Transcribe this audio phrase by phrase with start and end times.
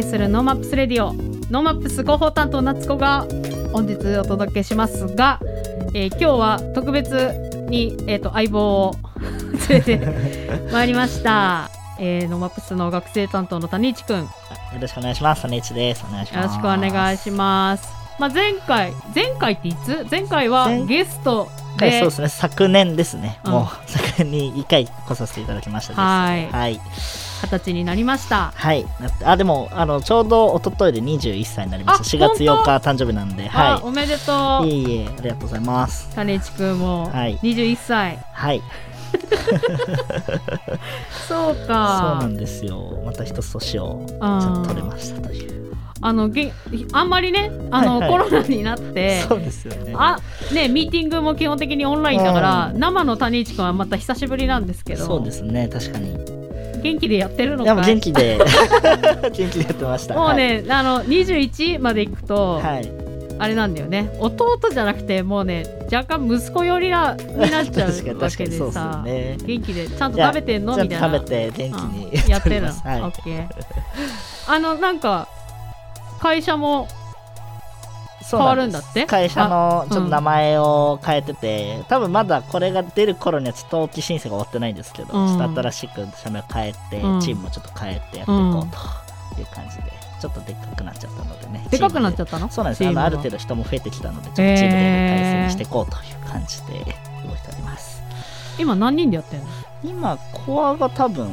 [0.00, 3.26] 届けする NoMaps Radio NoMaps 広報担当夏子が
[3.72, 5.40] 本日お届けしますが、
[5.94, 7.12] えー今日は特別
[7.68, 8.94] に、えー、と相棒を
[9.68, 10.00] 連れて
[10.72, 14.28] まいりました、えー、 NoMaps の学生担当の種市くんよよ
[14.80, 15.42] ろしくお願いします。
[15.42, 16.04] 種市です。
[16.08, 16.48] お願いします。
[16.48, 20.06] ろしくお願いしますまあ、前回前回っていつ？
[20.10, 21.48] 前回は前ゲスト
[21.78, 22.28] はい、でそうですね。
[22.28, 23.38] 昨年ですね。
[23.44, 25.94] うんもう昨年に1回来させていただきました。
[25.94, 26.80] はいはい。
[27.42, 28.86] 二十歳になりましたはい。
[29.24, 32.26] あ、でも、あの、ちょうど一昨日で21歳になりました。
[32.26, 34.64] あ4月8日誕生日なんで、はあおめでとい。
[34.64, 36.08] ういえいえ、ありがとうございます。
[36.14, 38.62] 種市くんもはい21歳、はい。
[41.28, 43.02] そ うそうかなんですよ。
[43.04, 45.60] また一つ年をちょあーっと取れましたという。
[46.02, 46.50] あのげ
[46.92, 49.94] あんまりねあの、はいはいコロナになってそうですよね。
[49.96, 50.18] あ
[50.52, 55.68] ねミーティングも基本的にオンラインだから、う生の谷市くんはまた久しぶりなんですけどそうですね。
[55.68, 56.16] 確かに。
[56.82, 57.86] 元気でやってるのかい？
[57.86, 58.38] 元気で、
[59.32, 60.14] 元気でやってました。
[60.14, 62.62] もうね、あの21までいくと、はい。
[62.62, 62.92] はい。
[63.38, 64.10] あれなんだよね。
[64.18, 69.38] 弟じゃなくてもうね若干息子寄りなになっちゃうわけでさ、ね。
[69.42, 70.76] 元気でちゃんと食べてんの？
[70.76, 71.10] みたいな。
[71.10, 72.30] 食べて元気にうん。
[72.30, 72.60] やってる。
[72.60, 73.00] の、はい。
[73.00, 73.48] オッケー。
[74.46, 75.26] あのなんか
[76.20, 76.86] 会社も
[78.28, 79.06] 変わるんだって？
[79.06, 85.28] 会社のちょっうんと名前を変えてて、多分まだこれが出る頃にはちょっと登記申請が終わってないんですけど、うん。
[85.28, 87.20] ちょっと新しく社名を変えて、うん。
[87.20, 92.48] チームもちょっと変えてやっていこうという感じで、ちょっとでっかくなっちゃったのでねでかくなっちゃっったの？
[92.50, 92.86] そうなんです。
[92.86, 96.94] あのある程度人も増えてきたのでちょっとチームで体制にしていこうという感じで動いて
[97.52, 98.02] おります。
[98.58, 99.46] 今何人でやってんの？
[99.82, 101.26] 今コアが多分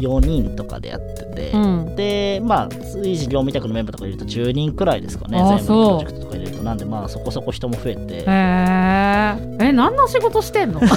[0.00, 1.96] 4人とかでやってて、うん。
[1.96, 6.62] でまあ随時業務委託のメンバーとか入れると10人くらいですかね全部のプロジェクトとか入れると。
[6.62, 8.14] なんでまあそこそこ人も増えて。
[8.14, 10.80] へええ何の仕事してんの？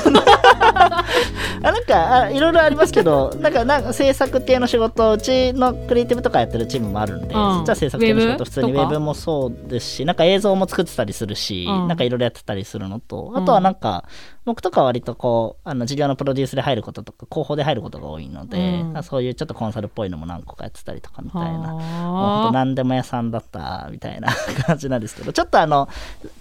[1.63, 7.55] あなんかあいろいろありますけどなんかなんか制作系の仕事うちのクリエイティブとかやってるチームもあるんで、うん。
[7.57, 8.99] そっちは制作系の仕事普通にウェブ？
[8.99, 11.87] もそうですしなんか映像も作ってたりするし、うん。
[11.87, 14.05] なんかいろいろやってたりするのとうんあとはなんか、
[14.45, 19.03] 僕とかは割とこうあの事業のプロデュースで入ることとか広報で入ることが多いので、うん。
[19.03, 24.29] そういうちょっとコンサルっぽいのも何個かやってたりとかみたいなもう何でも屋さんだったみたいな
[24.65, 25.33] 感じなんですけど。
[25.33, 25.89] ちょっとあの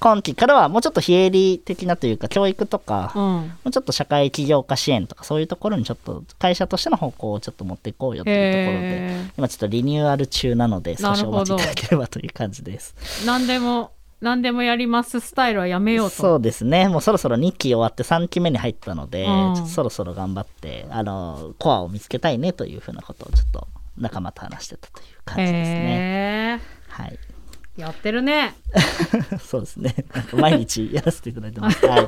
[0.01, 3.23] 今期からはもうちょっと非営利的なというか教育とか、うん。
[3.23, 12.95] もうちょっと社会起業家支援とかそういうところにちょっと会社としての方向をちょっと持っていこうよというところでへ今ちょっとリニューアル中なので少しお待ちいただければという感じです。
[13.23, 13.94] え何でも
[14.25, 16.17] 何でもやりますスタイルはやめようと。
[16.17, 16.89] そうですね。
[16.89, 19.67] もうそろそろ2期終わって3期目に入ったので、うん。
[19.67, 23.69] そろそろ頑張ってあのコアを見つけたいねというふうなことをちょっと
[23.99, 26.59] 仲間と話してたという感じですね。
[26.59, 27.19] へはい。
[27.77, 28.55] えやってるね。
[29.45, 29.95] そうですね。
[30.33, 31.85] 毎日やらせていただいてます。
[31.87, 32.05] はい、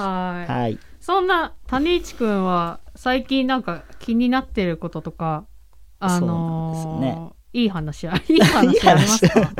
[0.00, 0.62] はい。
[0.62, 0.78] はい。
[1.00, 5.44] そんな谷市くんは最近なんか気になってることとか
[6.00, 9.50] あのーそうなんですよねいい話あいい話 ありますか？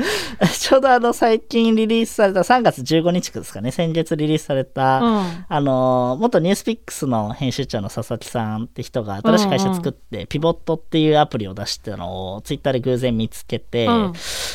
[0.59, 3.71] ちょうどあの最近リリースされた3月15日ですかね。
[3.71, 5.45] 先月リリースされた、うん。
[5.49, 14.13] あの元ニュースピックスの編集長の佐々木さんって人が新しい会社作って、ピボットっていうアプリを出してたのをツイッターで偶然見つけて、うん。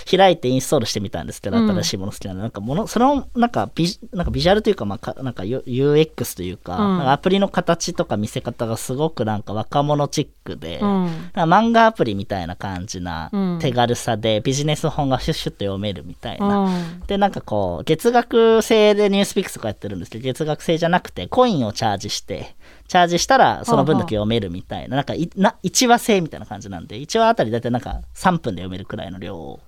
[0.09, 1.71] 開いてインストールしてみたんですけど、うん。
[1.71, 2.37] 新しいもの好きなの。
[2.37, 16.99] でなんかものそのなんかビジなんかビジュアルというか,、まあ、かなんか UX というか,、かアプリの形とか見せ方がすごくなんか若者チックで、漫画アプリみたいな感じなうん手軽さでビジネス本がシュッシュッと読めるみたいな、うん。
[17.07, 22.55] で、なんかこう、月額制でニュースピックスとかやってるんですけど、月額制じゃなくて、コインをチャージして、
[22.87, 29.61] チャージしたらその分だけ読めるみたいな、なんかいな1話制みたいな感じなんで、1話あたりだいたいなんか3分で読めるくらいの量を、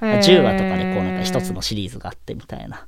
[0.00, 0.18] へー。
[0.18, 2.86] 10話とかでこうなんか一つのシリーズがあってみたいな。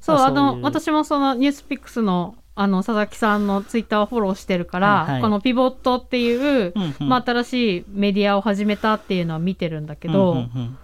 [0.00, 5.22] そうあの私もそのニュースピックスのあの佐々木さんのツイッターをフォローしてるから、はいはい。
[5.22, 7.08] このピボットっていう、うんうん。
[7.08, 10.78] まあ、新しいメディアを始めたっていうのは見てるんだけど、うんうんうん。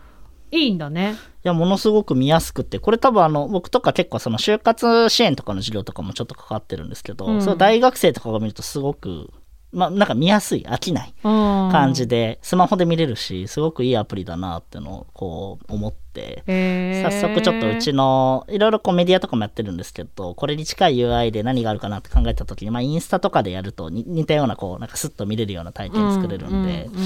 [0.53, 1.15] いいんだね。
[1.15, 7.43] いや、ものすごく見やすくて、これ多分あの、僕とか結構その就活支援とかの授業とかもちょっと関わってるんですけど、うん。
[7.43, 9.31] それ大学生とかが見るとすごく、
[9.75, 11.15] まあなんか見やすい、飽きない。
[11.23, 27.05] 感感じで、スマホで見れるし、すごくいいアプリだなってのをこう思って、早速ちょっとうちの、いろいろこうメディアとかもやってるんですけど、これに近い UI で何があるかなって考えた時に、まあインスタとかでやるとに似たようなこう、なんかスッと見れるような体験作れるんで、うんうん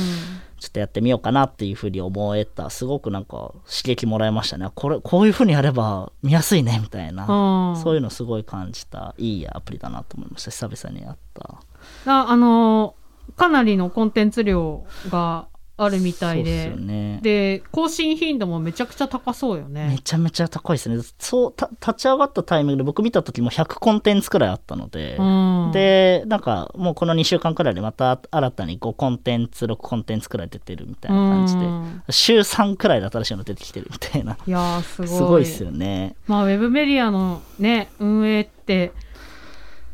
[0.59, 4.69] ちょっとやってみようかなっていうふうに思えた、すごくなんか刺激もらいましたね。
[4.75, 7.26] これ、こういうふうにやれば見やすいね、みたいな。
[7.75, 10.50] うんそういうのすごい感じた、いいアプリだなと思いました。
[10.50, 11.62] 久々にやった。
[12.06, 12.99] ああのー
[13.38, 16.70] かなりのコンテンツ量があるみたいで。
[16.70, 19.90] でね、で、更新頻度もめちゃくちゃ高そうよね。
[19.90, 21.00] めちゃめちゃ高いですね。
[21.20, 34.37] そう、た立ち上がったタイミングで僕見た時も100コンテンツくらいあったので、うん、で、なんかもうこの2週間くらいでまた新たに5コンテンツ、6コンテンツくらい出てるみたいな感じで、うん、週3くらいで新しいの出てきてるみたいな。
[34.44, 35.06] いやすごい。
[35.14, 36.17] すごいですよね。
[36.26, 38.93] まあ、ウェブメディアのね、運営って、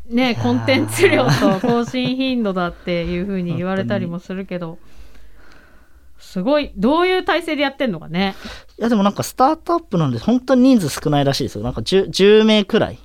[0.09, 4.77] ね、コンテンツ量と更新頻度だっていうふうに言われたりもするけど、
[6.19, 8.35] すごい、どういう体制でやってんのかね。
[8.77, 11.63] いや、でもなんかスタートアップなんで、本当に人数少ないらしいですよ。
[11.63, 12.99] なんか 10, 10名くらい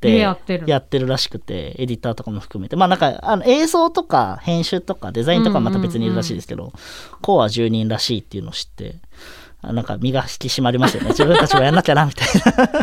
[0.00, 2.76] でやってるらしくて、エディターとかも含めて。
[2.76, 8.96] まあなんか、あの映像とか編集とかデザインとかまた別にいるらしいですけど、うんうんうん、コア10人らしいっていうのを知って、
[9.62, 11.08] なんか身が引き締まりますよね。
[11.08, 12.28] 自分たちもやんなきゃな、みたい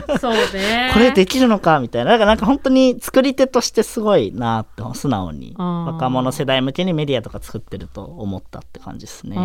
[0.07, 0.19] な。
[0.19, 0.91] そうね。
[0.93, 2.11] これできるのか、みたいな。
[2.11, 9.37] だからなんか本当に作り手としてすごいなって素直に若者世代向けにメディアとか作ってると思ったって感じですね。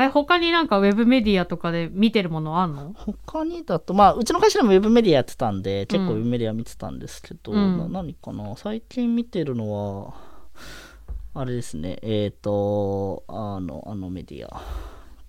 [0.00, 2.94] え他になんかウェブメディアとかで見てるものあんの？
[2.94, 8.54] 他にだとまあうちの会社でもウェブメディアやってたんで結構ウェブメディア見てたんですけど、うん、何かな？
[8.56, 10.14] 最近見てるのは
[11.34, 14.62] あれですねえっ、ー、とあのあのメディア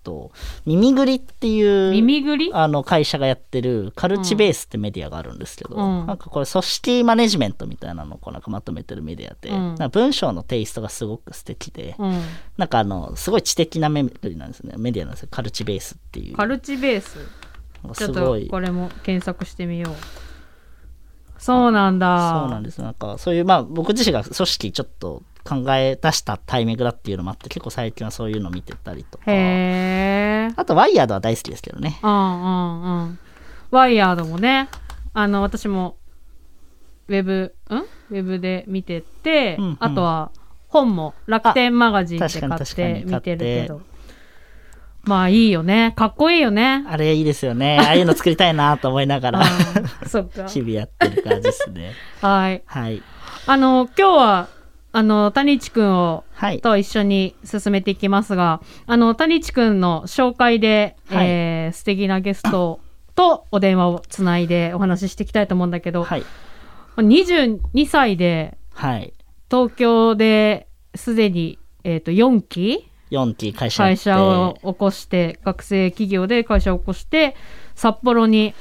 [0.02, 0.32] と、
[0.66, 2.50] 耳ぐりっていう耳ぐり？
[2.52, 12.20] あの会社がやってるカルチベースってメディアがあるんですけど、うん、なんかこれ組織マネジメントみたいなのをこうなんかまとめてるメディアで、うん、文章のテイストがすごく素敵で、うん、
[12.56, 14.74] なんかあのすごい知的なメディアなんですね。
[14.76, 15.28] メディアなんですよ。
[15.30, 16.36] カルチベースっていう。
[16.36, 17.18] カルチベース？
[17.94, 19.94] ちょっとこれも検索してみよう。
[21.38, 22.40] そうなんだ。
[22.42, 22.82] そうなんです。
[22.82, 29.24] なんかそういうまあ僕自身が組織ちょっと考え出したタイミングだっていうのもあって結構最近はそういうの見てたりとか。
[29.24, 31.98] あとワイヤードは大好きですけどね。
[32.02, 33.18] うんうんうん。
[33.70, 34.68] ワイヤードもね。
[35.12, 35.96] あの私も
[37.08, 37.74] ウェブん？
[37.74, 40.30] ウェブで見てて、うんうん、あとは
[40.68, 43.82] 本も楽天マガジンで買って見てるけど。
[45.02, 45.94] まあいいよね。
[45.96, 46.84] かっこいいよね。
[46.86, 47.78] あれいいですよね。
[47.80, 49.44] ああいうの作りたいなと思いながら。
[50.48, 51.94] 日々やってる感じですね。
[52.20, 53.02] はい、はい、
[53.46, 54.48] あの今日は
[54.92, 62.80] あの、谷地くんを、はい、と一緒に進めていきますが、あの、谷地くんの紹介で、はい、えー、素敵なゲスト
[63.14, 66.24] とお電話をつないでお話ししていきたいと思うんだけど、はい、
[66.96, 69.12] 22歳で、はい、
[69.50, 77.36] 東京ですでに、えっ、ー、と、4期？4期会社会社を起こして、学生企業で会社を起こして、
[77.74, 78.54] 札幌に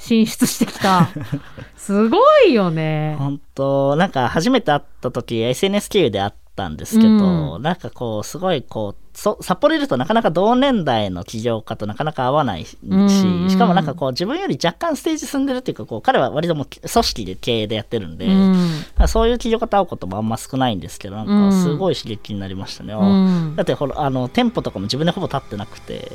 [0.00, 1.08] 進出してきた。
[1.76, 3.16] すごいよね。
[3.18, 3.96] 本当。
[3.96, 26.10] なんか初めて会った時 SNS 経由で会ったんですけど、うん、なんかこうすごいこう札幌いるとなかなか同年代の起業家となかなか合わないし、しかもなんかこう自分より若干ステージ進んでるっていうかこう彼は割とも組織で経営でやってるんで、うん、そういう起業家と会うこともあんま少ないんですけどなんかすごい刺激になりましたね、うん、だってほらあの店舗とかも自分でほぼ立ってなくて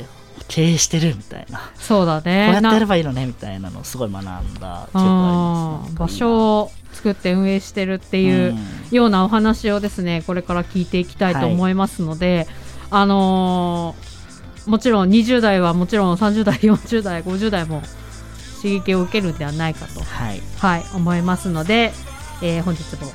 [0.47, 1.71] 経営してるみたいな。
[1.75, 2.47] そうだね。
[2.47, 8.55] こうやってやればいいのねみたいなのをすごい学んだ記憶があります、ね、場所を作って運営してるっていう
[8.91, 12.47] ようなお話をですねこれから聞いていきたいと思いますので、はい、
[12.91, 17.81] あのー、もちろん20代はもちろん30代40代50代も
[18.61, 21.91] 刺激を受けるんではないかと、はい、はい、思いますので、
[22.41, 23.11] えー、本日も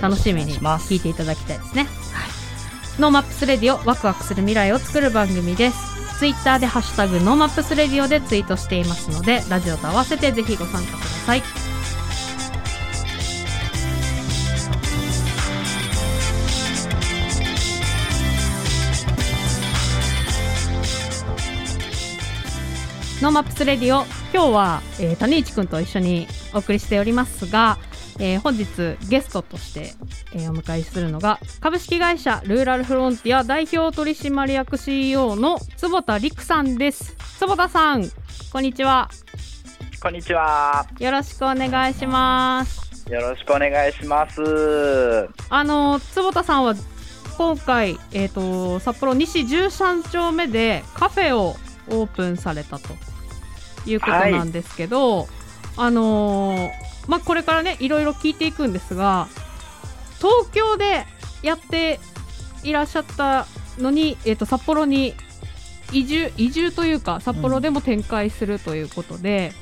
[0.00, 1.84] 楽しみに聞いていただきたいですね。
[1.84, 5.91] はい、 NoMaps Radio ワクワクする未来を作る番組です。
[6.22, 11.42] ツイッターでハッシュタグ NoMaps Radio でツイートしていますので、ラジオと合わせてぜひご参加ください。
[23.20, 27.78] NoMaps Radio 今日は、えー、種市くんと一緒にお送りしておりますが、
[28.22, 28.64] えー、本日
[29.08, 29.94] ゲストとして、
[30.32, 37.16] えー、お迎えするのが株式会社ルーラルフロンティア代表取締役 CEO の坪田陸さんです。
[37.40, 38.04] 坪田さん
[38.52, 39.10] こんにちは。
[40.00, 40.86] こんにちは。
[41.00, 43.10] よろしくお願いします。
[43.10, 44.40] よろしくお願いします。
[45.50, 46.76] あの坪田さんは
[47.36, 51.56] 今回、えーと、札幌西13丁目でカフェを
[51.88, 52.90] オープンされたと
[53.84, 55.28] いうことなんですけど、はい、
[55.78, 59.28] あのーまあ、これからねいろいろ聞いていくんですが
[60.18, 61.04] 東京で
[61.42, 61.98] やって
[62.62, 63.46] いらっしゃった
[63.78, 65.14] のに、えー、と札幌に
[65.92, 69.52] 移住移住というか札幌でも展開するということで、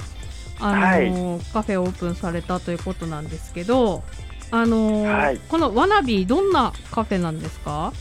[0.60, 4.04] うん、あのーはい、カフェをオープンされたということなんですけど、
[4.50, 7.92] あのーはい、このわなびどんなカフェなんですか？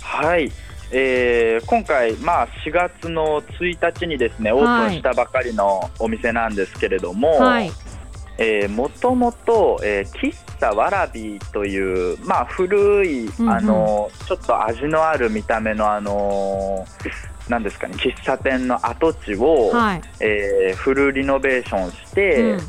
[0.00, 0.50] はい、
[0.90, 7.70] えー、今回、まあ、4月の1日にですねオープンしたばかりのお店なんですけれども、はい
[8.38, 13.50] えー、もともと、えー、喫茶わらびという、まあ、古い、うんうん。
[13.50, 16.86] あのちょっと味のある見た目の、あの
[17.48, 20.02] なんですかね、喫茶店の跡地を、はい。
[20.20, 22.60] えーフルリノベーションして、うん。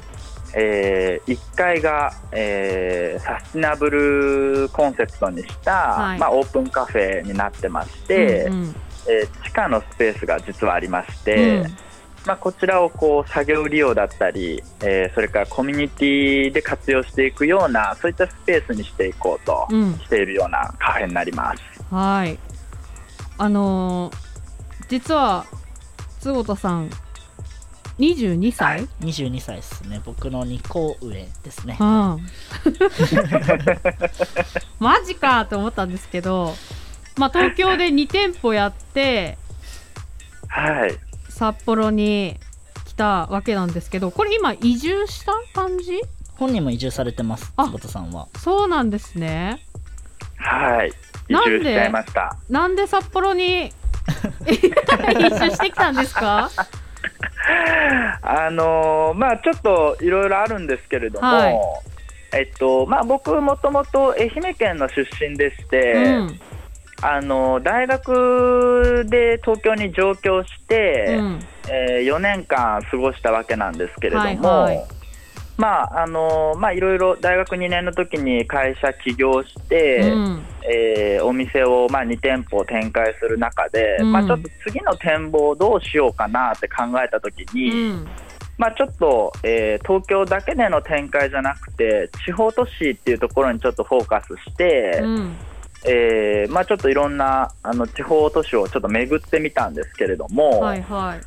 [0.55, 6.19] え1階が、えーサスティナブルコンセプトにした、はい。
[6.19, 8.75] まあ、オープンカフェになってまして、うんうん。
[9.07, 11.77] えー地下のスペースが実はありまして、うん
[12.25, 21.61] まあ、こちらをこう作業利用だったり、えーそれからコミュニティで活用していくようなそういったスペースにしていこうとうんしているようなカフェになります。
[21.93, 22.39] はい。
[23.37, 24.17] あのー
[24.89, 25.45] 実は
[26.19, 26.89] 坪田さん
[27.99, 32.17] 22歳、22歳ですね僕の2個上ですねうん。
[34.79, 36.53] マジかと思ったんですけど、
[37.17, 39.37] まあ東京で2店舗やって
[40.47, 40.95] はい
[41.33, 42.39] 札幌に
[42.85, 45.99] 来たわけなんですけど、これ今移住した感じ？
[46.37, 49.63] 本人も移住されてますあ坪田さんはそうなんですね。
[50.37, 50.91] はい
[51.29, 52.37] 移なんで住しちゃいました。
[52.49, 53.71] なんで札幌に
[54.47, 54.69] 移住
[55.51, 56.49] してきたんですか？
[58.21, 61.55] あのーまあちょっといろいろあるんですけれども、はい
[62.33, 66.39] えっとまあ、僕もともと愛媛県の出身でして、うん
[67.05, 71.39] あの大学で東京に上京して、うん。
[71.69, 74.85] え4年間過ごしたわけなんですけれども、はいはい。
[75.57, 80.43] まああのまあいろいろ大学2年の時に会社起業して、うん。
[80.65, 84.11] えーお店をまあ2店舗展開する中で、うん。
[84.13, 88.07] まあちょっと次の展望をどうしようかなって考えた時うに、ん。
[88.57, 95.35] まあちょっと、えー東京だけでの展開じゃなくて地方都市っていうところにちょっとフォーカスして、うん
[95.85, 101.21] えーまあ、ちょっといろんなあの地方都市をちょっと巡ってみたんですけれども、はいはい。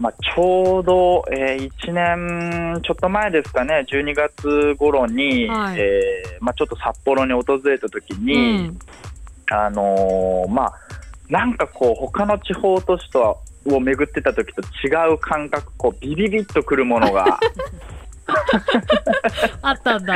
[0.00, 5.78] まあ、ちょうど、え1年ちょっと前ですかね、12月頃に、はい。
[5.78, 8.78] えーまあ、ちょっと札幌に訪れた時うに、ん。
[9.50, 10.72] あのーまあ、
[11.28, 13.36] なんかこう、他の地方都市とは
[13.66, 17.38] を巡ってた時と違う感覚、こうビビビッとくるものが
[19.62, 20.14] あったんだ。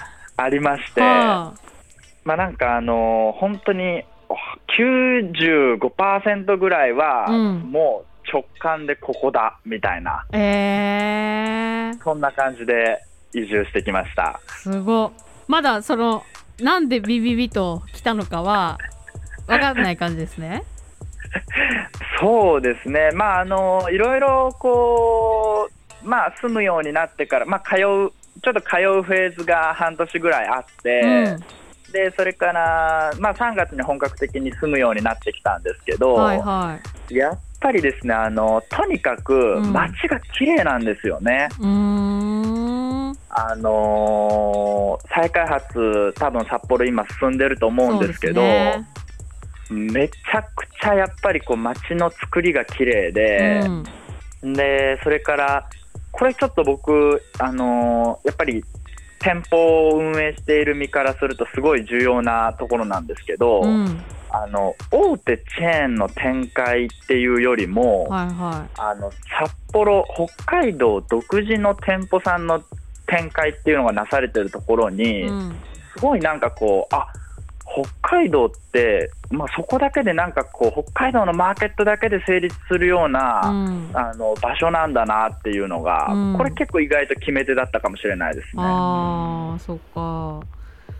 [0.38, 1.65] ありまして、はあ
[2.26, 4.04] まあ、なんか、あのー本当に
[4.76, 13.00] 95%ぐらいは、うんもう直感でここだみたいな、えー、そんな感じで
[13.32, 14.40] 移住してきました。
[14.48, 15.10] すごい。
[15.46, 16.24] まだその
[16.58, 18.78] なんでビビビと来たのかは
[19.46, 20.64] わかんない感じですね。
[22.18, 25.68] そうですね、まあ、あのいろいろこ
[26.04, 28.10] う、まあ、住むようになってから、まあ、通う、ちょ
[28.50, 36.78] っと通うフェーズが半年ぐらいあって、うんでそれから、まあ、3月に本格的に住むようになってきたんですけど、はいは
[37.10, 41.48] やっぱりですねあの、とにかくうん街が綺麗なんですよね。
[41.58, 41.62] い。
[41.62, 43.16] うーん。
[43.30, 48.86] あのー再開発、多分札幌、今進んでると思うんですけど、ね
[49.70, 53.62] めちゃくちゃやっぱりこう街の作りが綺麗で、
[54.42, 55.68] うんでそれから、
[56.12, 58.64] これちょっと僕、あのーやっぱり
[59.18, 64.00] 店舗を運営している身からすると、すごい重要なところなんですけど、うん。
[64.28, 72.62] あの大手チェーンの展開っていうよりも、はいはあの札幌、北海道独自の店舗さんの
[73.06, 74.94] 展開っていうのがなされてるところい。
[74.94, 75.56] に、うん。
[75.96, 77.06] すごいなんかこう、あ
[77.68, 83.90] 北海道って、まあ、そこだけでなんかこう、北海道のマーケットだけで成立するような、うん。
[83.92, 86.36] あの場所なんだなっていうのが、うん。
[86.36, 88.62] これ結構意外と決め手だったかもしれないですね。
[88.64, 90.40] ああ、そっか。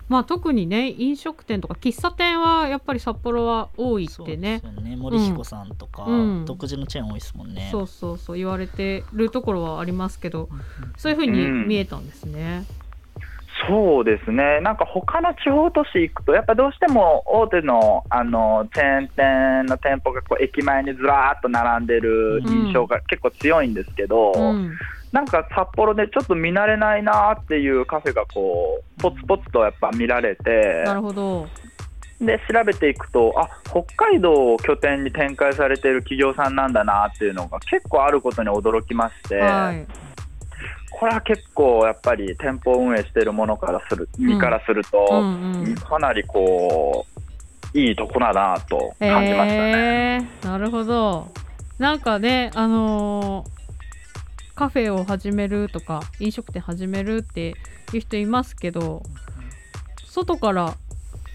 [0.09, 4.61] まあ特にね飲食店とか喫茶店はやっぱり札幌は多いってね。
[4.63, 4.97] そうですよね。
[4.97, 6.45] 森彦さんとか、うん。
[6.45, 10.49] 独自のチェーン多いですもんね、そうそうそう言われてるところはありますけど
[10.97, 12.65] そういうふうに見えたんですね。
[13.69, 24.73] そうですね、なんか他の地方都市行くと、やっぱどうしても大手のあのチェーン店の店舗がこう駅前にずらーっと並んでる印象が結構強いんですけど、うん
[25.13, 31.49] なんか札幌でちょっと見慣れないなーっていうカフェがこうポツポツとやっぱ見られて、なるほど。
[32.21, 39.37] で調べていくと、あ北海道を拠点に展開されている企業さんなんだなっていうのが結構あることに驚きまして。
[39.37, 40.06] はい。
[40.91, 47.07] これは結構やっぱり店舗運営しているものからする身からすると、うんうんかなりこ
[47.75, 50.29] ういいとこだなと感じましたね。
[50.43, 51.29] えー、なるほど。
[51.79, 53.57] なんかね、あのー
[54.57, 57.55] カフェを始めるとか飲食店始めるって
[57.93, 59.03] いう人いますけど
[60.07, 60.75] 外から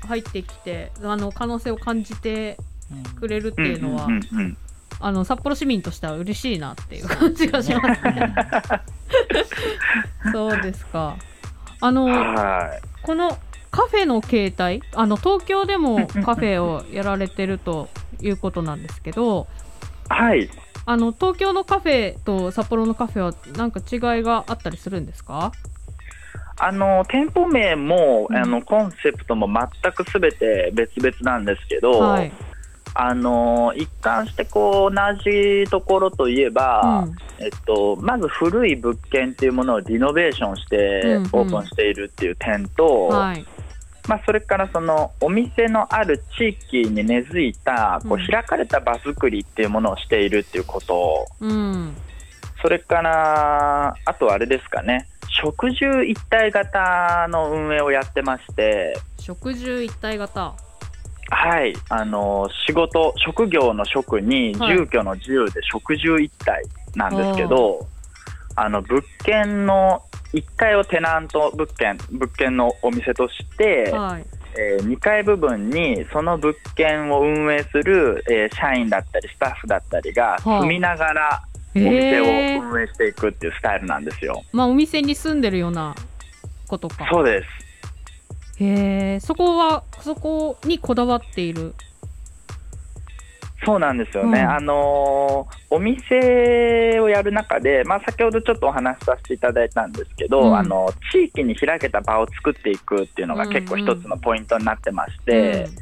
[0.08, 2.58] 入ってきてあの可能性を感じて
[2.92, 4.58] うんくれるっていうのは、うんうんうんうん
[5.02, 8.36] あの札幌市民としては嬉しいなっていう感じがしますね。
[10.32, 11.18] そうですか。
[11.80, 12.08] あの
[13.02, 13.38] この
[13.72, 17.90] カフェの形態あの東京でもカフェをやられてると
[18.22, 19.48] いうことなんですけど
[20.10, 20.50] はい。
[20.86, 25.52] あの東京のカフェと札幌のカフェは何か違いがあったりするんですか？
[26.60, 32.32] あの店舗名も、うん、あのコンセプトも全くすべて別々なんですけど、はい、
[32.94, 43.46] あの一貫してこう同じところといえば、うん、えっと、まず古い物件っていうものをリノベーションしてオープンしているっていう点と、うんうんはい。
[44.08, 51.96] まあ、それからそのお店のある地域に根付いたこう開かれた場作りっていうものをしているっていうこと、うん、
[52.64, 55.08] それからあとあれですかね。
[55.30, 58.98] 食住一体型の運営をやってまして。
[59.20, 60.56] 食住一体型
[61.32, 66.62] はいあの仕事職業の職に住居の住で食住一体
[66.96, 67.88] なんですけど、はい、
[68.58, 74.26] あの物件の1階をテナント物件物件のお店として、はい、
[74.58, 82.26] えー、2階部分にその物件を運営する、えー、社員だったりスタッフだったりが住みながらお店を
[82.70, 84.44] 運営していくっていうスタイルなんですよ。
[84.52, 85.96] まあ、お店に住んでるような
[86.68, 87.08] ことか。
[87.10, 87.61] そうです。
[88.64, 91.74] へえ、そこはそこにこだわっている？
[93.64, 105.78] そうなんですよね、うん、あのお店をやる中で、まあ、先ほどちょっとお話しさせていただいたんですけど、うん、あの地域に開けた場を作っていくっていうのが結構一つのポイントになってまして、うん、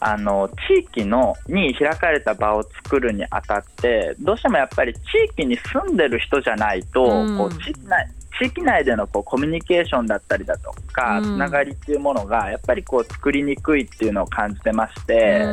[0.00, 4.98] あの地域のに開かれた場を作るにあたってどうしてもやっぱり地
[5.34, 7.04] 域に住んでる人じゃないと、
[7.36, 8.08] こう地域内
[8.40, 15.44] 地域内でのこうコミュニケーションだったりだとか、つながりっていうものがやっぱりこう作りにくいっていうのを感じてまして。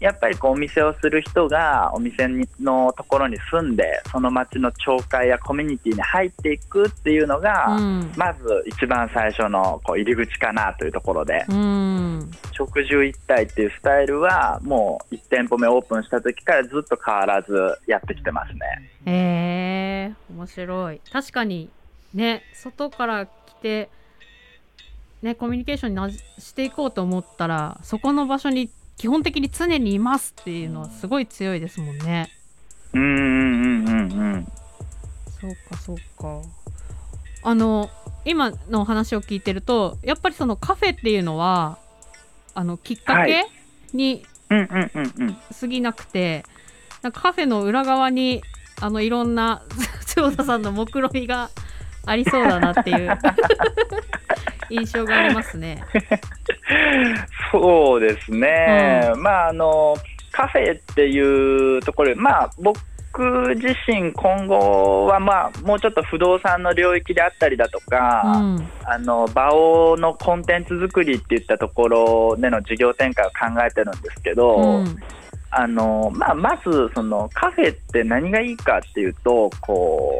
[0.00, 2.26] やっぱりこうお店をする人がお店
[2.58, 17.52] のところに住んでその町の町会やコミュニティに入っていくっていうのが、うん、まず一番最初のこう入り口かなというところで、うん、食住一体っていうスタイルはもう1店舗目オープンした時からずっと変わらず
[17.86, 18.60] やってきてますね。
[19.04, 21.00] へえ面白い。
[21.12, 21.68] 確かに
[22.14, 23.30] ね外から来
[23.62, 23.88] て
[25.22, 32.30] ね、コミュニケーションにしていこうと思ったらそこの場所に基本的に常にいますっていうのはすごい強いですもんね。
[32.92, 34.52] うんうんうんうん
[35.40, 36.42] そうかそうか。
[37.42, 37.88] あの
[38.24, 41.78] 今の話を聞いてるとやっぱりそのカフェっていうのは
[42.54, 43.46] あのきっかけ、はい、
[43.94, 46.44] に過ぎなくて、
[47.02, 48.42] なんかカフェの裏側に
[48.80, 49.62] あのいろんな
[50.14, 51.50] 長田さんの目論見みが
[52.06, 53.18] ありそうだなっていう。
[54.70, 55.82] 印象がありますね。
[57.50, 59.96] そうですね、うん、まああの
[60.30, 62.78] カフェっていうところまあ僕
[63.56, 74.96] 自身、今後は、まあ、もうちょっと不動産の領域であったりだとか、うん、あの場をのコンテンツ作りっていったところでの事業展開を考えてるんですけど、うん、
[75.52, 80.14] あのまあ、まずそのカフェって何がいいかっていうとこ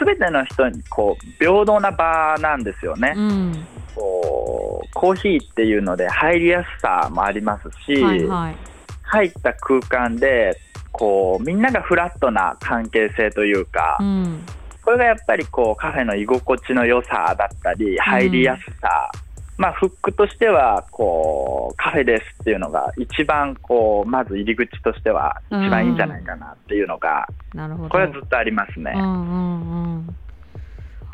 [0.00, 3.12] う全ての人にこう平等な場なんですよね。
[3.16, 3.66] うん。
[3.94, 8.56] こうコーヒーっていうので入りやすさもありますし、はいはい、
[9.02, 10.56] 入った空間で
[10.92, 14.44] こうみんながフラットな関係性というか、うん、
[14.82, 19.20] これがやっぱりこうカフェの居心地の良さだったり入りやすさ、うん、
[19.62, 28.92] まあ、フックとしてはこうカフェですっていうのが一番こうまず入り口としては一番いいんじゃないかなっていうのが、うん、これはずっとありますね。
[28.96, 30.16] うんうんうん、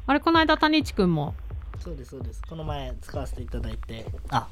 [0.07, 1.35] あれこの間谷地君も？
[1.79, 2.41] そうですそうです。
[2.49, 4.07] この前使わせていただいて。
[4.31, 4.49] あ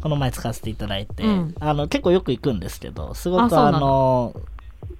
[0.00, 4.32] この前使わせていただいて、うん、あの結構よく行くんですけどすごくあの。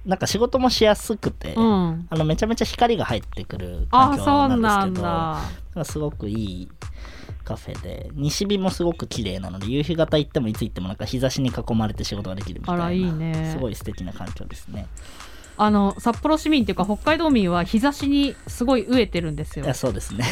[0.05, 5.41] なんか仕事もしやすくて、うん、あのめちゃめちゃ光が入ってくる環境なんですけどな
[5.81, 6.69] んすごくいい
[7.49, 14.85] カフェで西日もすごく綺麗なので夕日型行ってもいつ行ってもなんか日差しに囲まれて仕事ができるみたいないい、ね、すごい素敵な環境ですね。
[15.61, 19.65] あの札幌市民っていうか北海道民は日差しにすごい飢えてるんですよ。
[19.65, 20.23] いやそうですね。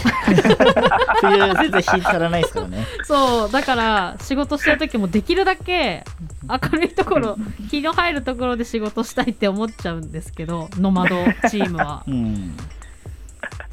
[1.20, 2.86] 冬全然日足らないですからね。
[3.04, 6.06] そうだから仕事してる時もできるだけ
[6.48, 7.38] 明るいところ
[7.70, 11.18] 日の入るところで仕事したいって思っちゃうんですけどノマド
[11.50, 12.04] チームは。
[12.08, 12.56] うん、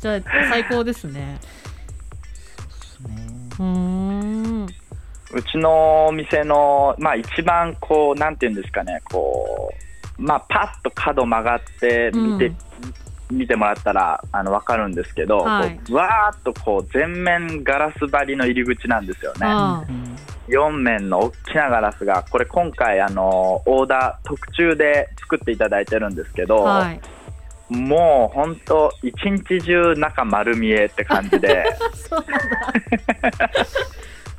[0.00, 1.38] じゃあ最高ですね。
[3.56, 9.72] そうちの店の、まあ、一番こう、なんていうんですかね、こ
[10.18, 12.46] う、まあ、パッと角曲がって見て、
[13.30, 19.46] うん、見てもらったらあの分かるんですけど、はい、わーっとこう全面ガラス張りの入り口なんですよね。
[20.48, 27.00] 4面の大きなガラスがこれ今回あのオーダー特注で作っていただいてるんですけど、はい、
[27.68, 31.64] もう本当一日中中丸見えって感じで。
[31.94, 32.40] そうなん
[33.40, 33.50] だ。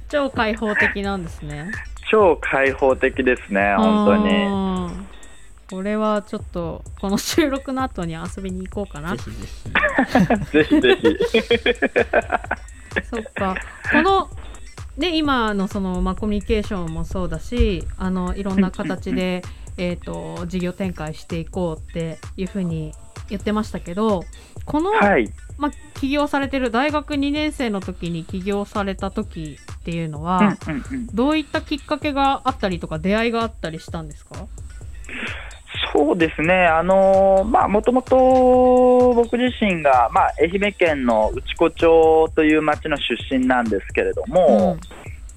[0.09, 1.71] 超開放的なんですね。
[2.09, 5.05] 超開放的ですね本当に。
[5.69, 9.15] これはちょっとこの収録の後に遊びに行こうかな。
[9.15, 9.31] ぜひ。
[10.51, 11.17] ぜひぜひ。
[13.09, 13.55] そっか。
[13.91, 14.29] この
[14.97, 19.41] ね今のその、まあ、コミュニケーションもそうだしあのいろんな形で
[19.77, 22.93] えーと事業展開していこうっていうふうに
[23.29, 24.23] 言ってましたけど
[24.65, 34.47] この、はい、まあ、起業されてる大学2年生の時に起業された時っていうのは、うんうんうん、どういったきっかけがあったりとか出会いがあったりしたんですか？
[35.93, 44.77] そうですね、あのまあ、もともと僕自身が、まあ、愛媛県の内子町という町の出身なんですけれども、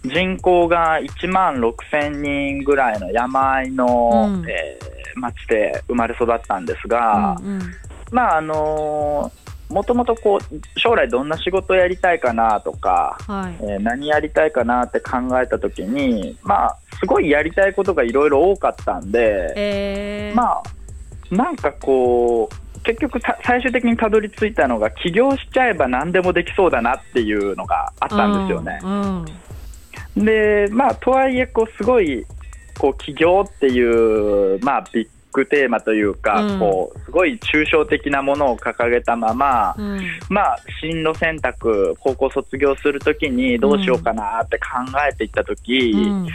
[0.05, 7.63] うん、人口が1万6000人ぐらいの山あいの、うん、えー、町で生まれ育ったんですが、うんうん、
[8.11, 9.33] まああの
[9.69, 28.79] もともとこう将来どんな仕事をやりたいかなとか、はい、えー、何やりたいかなって考えたときに、まあ、すごいやりたいことがいろいろ多かったんで、えー、まあ、なんかこう、結局最終的にたどり着いたのが起業しちゃえば何でもできそうだなっていうのがあったんですよね。
[28.83, 29.27] うん
[30.17, 32.25] うん、でまあとはいえこうすごい
[32.79, 44.67] こう起業っていう、まあ、ビッグテーマというか、うん、こうすごい抽象的なものを掲げたまま、うん、まあ、進路選択高校卒業するときにどうしようかなって考
[45.09, 46.29] えていったとき、うん、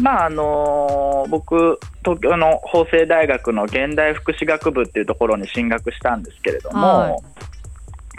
[0.00, 7.16] まああの僕、東京の法政大学の現代福祉学部っていうところに進学したんですけれども、はい、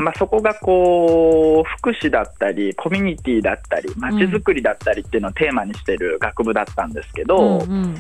[0.01, 7.95] まあ、そこがこう福祉だったりコミュニティだったりまちづくりだったりっていうのをテーマにしてる学部だったんですけど、うんうん。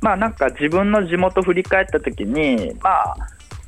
[0.00, 3.16] まあなんか自分の地元振り返った時にまあ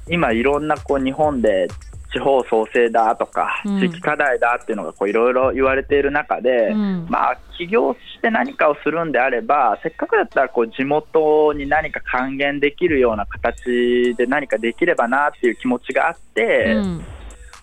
[0.09, 1.69] 今いろんなこう日本で
[2.13, 17.05] 地方創生だとか、地域課題だっていうのがいろいろ言われている中で、うん、まあ、起業して何かをするんであれば、せっかくだったらこう地元に何か還元できるような形で何かできればなっていう気持ちがあって、うん、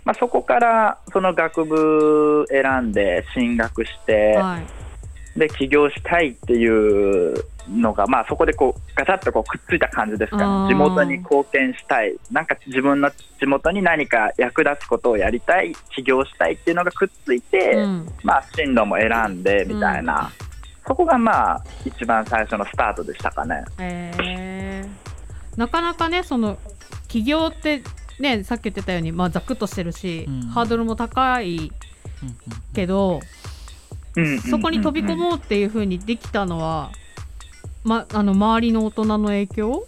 [0.06, 4.60] まあ、そこからその学部選んで進学して、は
[5.36, 7.34] い、で起業したいっていう
[7.70, 20.46] のが、まあ、そこでこうガチャッとこうくっついた感じですかね、地元に貢献したい、なんか自分の地元に何か役立つことをやりたい、起業したいっていうのがくっついて、うん、まあ、進路も選んでみたいな、うん、
[20.88, 23.64] そこがまあ一番最初のスタートでしたかね。
[23.80, 26.58] えー、なかなかねその
[27.08, 27.82] 起業って
[28.20, 31.72] ねさっき言ってたように、まあ、ざくっとしてるし、うん、ハードルも高い
[32.74, 33.20] けど、
[34.50, 36.92] そこに飛び込もうっていうふうにできたのは、
[37.84, 39.88] ま、あの周りの大人の影響？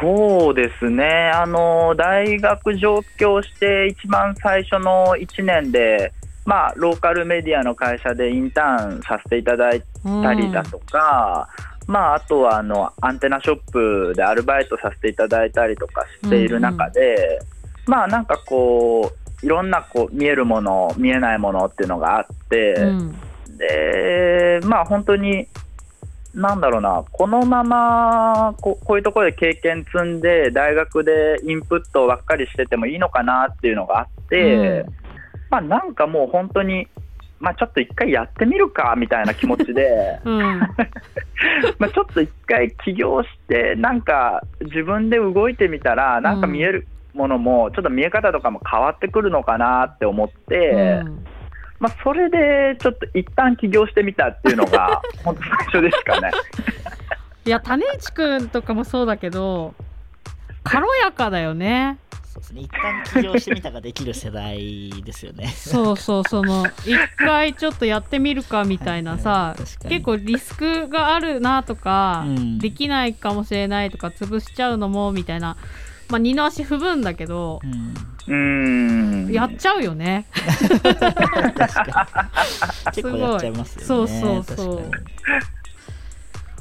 [0.00, 6.12] そうですね、あの大学上京して一番最初の1年で、
[6.44, 17.40] まあ、ローカルメディアの会社でインターンさせていただいたりだとか、うん、まあ、あとはあのアンテナショップでアルバイトさせていただいたりとかしている中で、
[17.86, 23.18] うん、まあなんかこういろんなこう見えるもの見えないものっていうのがあって、うん、
[23.58, 25.48] でまあ本当に
[26.34, 34.94] なんだろうな、このままここういうところで経験積んで、大学でインプットばっかりしててもいいのかなっていうのがあって、うん、
[35.50, 36.88] まあ、なんかもう本当に、
[37.42, 40.60] まあ、ちょっと一回やってみるかみたいな気持ちで、 うん、
[41.78, 51.02] まあちょっと一回起業して、なんか自分で動いてみたら、なんか見えるものも、ちょっと見え方とかも変わってくるのかなって思って。
[51.04, 51.24] うん
[51.80, 56.30] まあ、それでちょっと一旦起業してみたっていうのが、本当最初ですかね。
[57.44, 59.74] いや、種市君とかもそうだけど、
[60.64, 61.98] 軽やかだよね。
[62.32, 65.48] そうですね、一旦起業してみたができる世代ですよね。
[65.48, 69.54] そうそう、その、一回ちょっとやってみるかみたいなさ、
[69.88, 75.58] 結構リスクがあるなとか、うん、できないかもしれないとか、潰しちゃうのもみたいな、
[76.08, 77.94] まあ、二の足踏むんだけど、うん。
[78.26, 79.32] うん。
[79.32, 80.26] やっちゃうよね。
[82.94, 83.86] 結構やっちゃいますよね。
[83.86, 84.90] そうそうそう。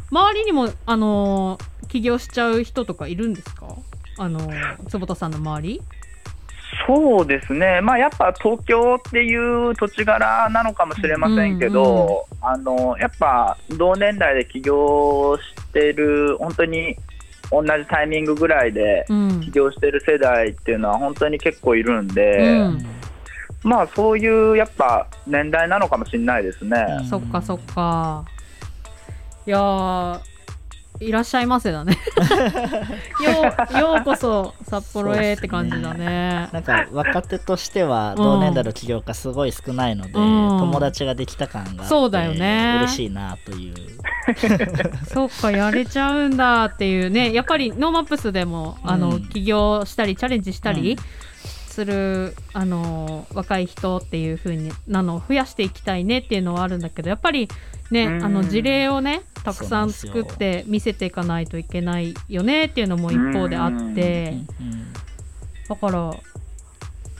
[0.09, 3.67] 周りにもあの起業しちゃう人とかいるんですか？
[4.17, 4.39] あの
[4.87, 5.81] 坪田さんの周り？
[6.87, 16.95] そうですね、まあ、やっぱ東京っていう土地柄なのかもしれませんけど、うんうん、あのやっぱ同年代で起業してる、本当に
[17.51, 19.05] 同じタイミングぐらいで
[19.43, 22.85] 起業してる世代っていうのは本当に結構いるんで、うん、
[23.63, 26.85] まあそういうやっぱ年代なのかもしれないですね。
[27.09, 28.23] そっかそっか。
[29.45, 30.21] いや
[31.01, 31.97] いらっしゃいませだね。
[33.73, 42.75] よようこそ札幌へって感じだね、ね、なんか若手としては同年代の起業家すごい少ないので、うん、友達ができた感がそうだよね。
[42.83, 43.75] 嬉しいなという。
[45.11, 47.33] そっかやれちゃうんだっていうね。
[47.33, 50.97] やっぱり NoMaps でもあの、うん、起業したりチャレンジしたり、うん。
[51.71, 57.47] するあの若い人っていう風になのを増やしていきたいねっていうのはあるんだけどやっぱり
[57.91, 64.37] ねあの事例をねたくさん作って見せていかないといけないよねっていうのも一方であって。
[65.69, 66.13] だから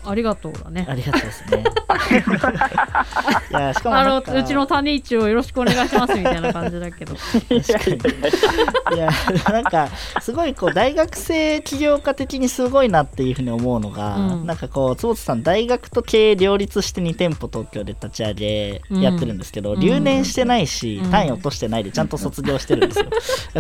[0.06, 0.86] ありがとうだね。
[0.88, 1.64] ありがとうですね。
[3.52, 7.14] いやしかもあのうちの種市をよろしくお願いしますみたいな感じだけど。
[7.14, 9.10] いや
[9.50, 9.90] なんか
[10.22, 23.06] すごいこう大学生起業家的にすごいなっていうふうに思うのが、うん、なんかこう坪田さん大学と経営両立して2店舗東京で立ち上げやってるんですけど、うん、留年してないし、うん、単位落としてないでちゃんと卒業してるんですよ。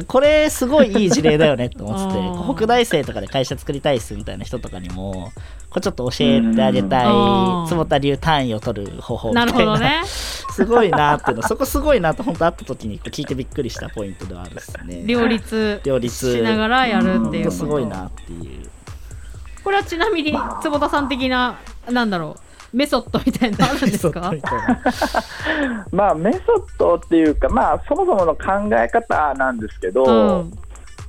[0.08, 2.22] これすごいいい事例だよねと思ってて、
[2.58, 5.32] 北大生とかで会社作りたいっすみたいな人とかにも
[5.72, 7.06] これちょっと教えてあげたい
[7.70, 9.52] 坪田流単位を取る方法みたいな。
[9.54, 15.04] なるほど、ね、 すごいなっていうのそこすごいなと本当会った時に聞いてびっくりしたポイントではあるですね。
[15.06, 16.36] 両立両立。
[16.38, 18.70] しながらやるっていうすごいなっていう。
[19.64, 21.56] これはちなみに坪田さん的な
[21.90, 22.36] なんだろ
[22.74, 24.34] うメソッドみたいなのあるんですか？
[25.92, 26.42] まあメソッ
[26.78, 30.54] ドっていうかまあそもそもの考え方なんですけど、うん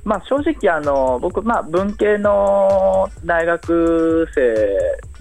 [0.03, 4.55] まあ、正直あの、僕、まあ、文系の大学生、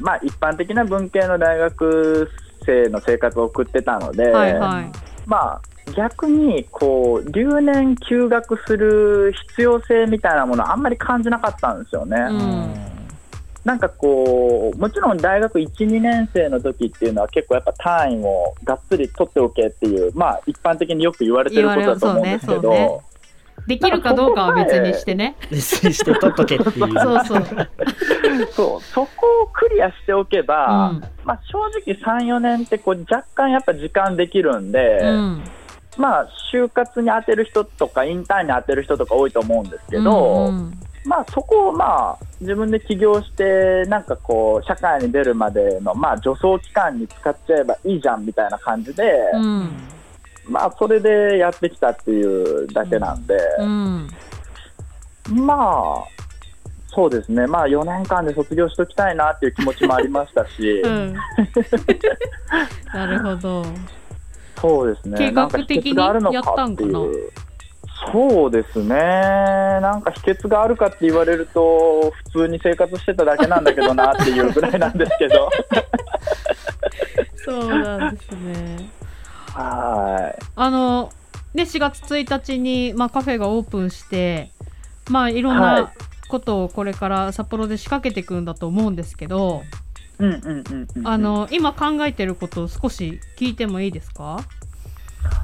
[0.00, 2.28] まあ、一般的な文系の大学
[2.64, 4.92] 生の生活を送ってたので、はいはい、
[5.26, 5.62] まあ、
[5.94, 12.16] 逆にこう留年休学する必要性みたいなものあんまり感じなかったんですよね。
[12.16, 12.92] うん。
[13.64, 23.02] なんかこう、もちろん大学1、2年生の時っていうのは結構やっぱ単位をがっつり取っておけっていう、まあ一般的によく言われてることだと思うんですけど、
[23.66, 25.36] できるかどうかは別にしてね。
[25.50, 26.72] 別にして取っとけっていう。
[26.72, 27.46] そうそう。
[28.52, 35.44] そう、そこをクリアしておけば、うん、まあ正直3、4年ってこう若干やっぱ時間できるんで、うん、
[35.96, 49.70] まあ就活に当てる人とかインターンに当てる人とか多いと思うんですけど、うんうん、まあそこをまあ自分で起業してなんかこう社会に出るまでのまあ助走期間に使っちゃえばいいじゃんみたいな感じで、うん
[50.48, 54.08] まあ、それでやってきたっていうだけなんで、うん
[55.30, 56.04] うん、まあ、
[56.88, 61.14] そうですね、まあ、4年間で卒業しときたいなっていう気持ちもありましたし、うん、
[62.92, 63.64] なるほど。
[64.60, 66.98] そうですね、計画的にやったんかな？
[68.12, 75.48] そうですね、なんか秘訣があるかって言われると、普通に生活してただけなんだけどなっていうぐらいなんですけど。
[77.44, 78.90] そうなんですね。
[79.54, 80.42] はい。
[80.56, 81.12] あの、
[81.54, 84.50] ね、4月1日に、まあ、カフェがオープンして、
[85.10, 85.92] まあ、いろんな
[86.28, 89.62] ことをこれから札幌で仕掛けていくんだと思うんですけど、
[91.04, 94.40] あの、今考えてることを少し聞いてもいいですか？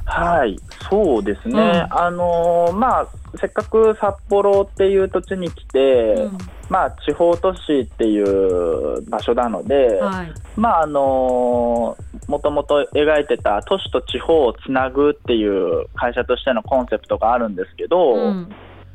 [0.05, 0.59] はい、
[0.91, 3.09] そうですね、うん、あのまあ、
[3.41, 11.97] せっかく札幌っていう土地に来て、うん、まあ、地方都市っていう場所なので、はい、まああの
[12.27, 18.53] もともと描いてた都市と地方をつなぐっていう会社としてのコンセプトがあるんですけど、うん、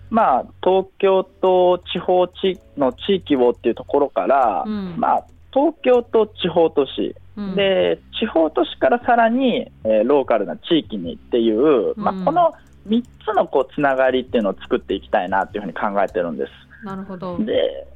[0.10, 12.54] まあ、東京と地方地の地域をっていうところから、うん、まあ、東京と地方都市、うん、で地方都市からさらに、えー、ローカルな地域にっていう、まあ、この
[12.88, 16.86] 3つのこうつながりっていうのを作っていきたいなっていうふうに考えてるんです。
[16.86, 17.38] なるほど。
[17.40, 17.88] で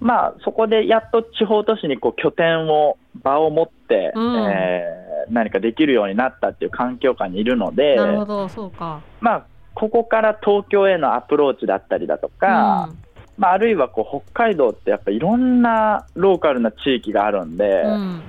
[0.00, 9.02] まあ、そこでやっと地方都市にこう拠点を、場を持って、うん、えー、何かできるようになったっていう環境下にいるので、なるほど、そうか。
[9.20, 12.98] まあ、ここから東京へのアプローチだったりだとか、うん、
[13.36, 18.22] まあ、あるいはこう北海道ってやっぱいろんなローカルな地域があるんで、うん、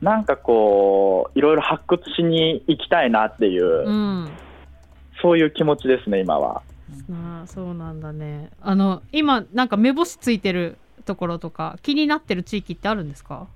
[0.00, 4.28] なんかこう、いろいろ発掘しに行きたいなっていう、
[5.22, 6.62] そういう気持ちですね、今は。
[7.10, 8.50] あそうなんだね。
[8.60, 13.46] あの、今、なんか目星ついてるところとか、気になってる地域ってあるんですか？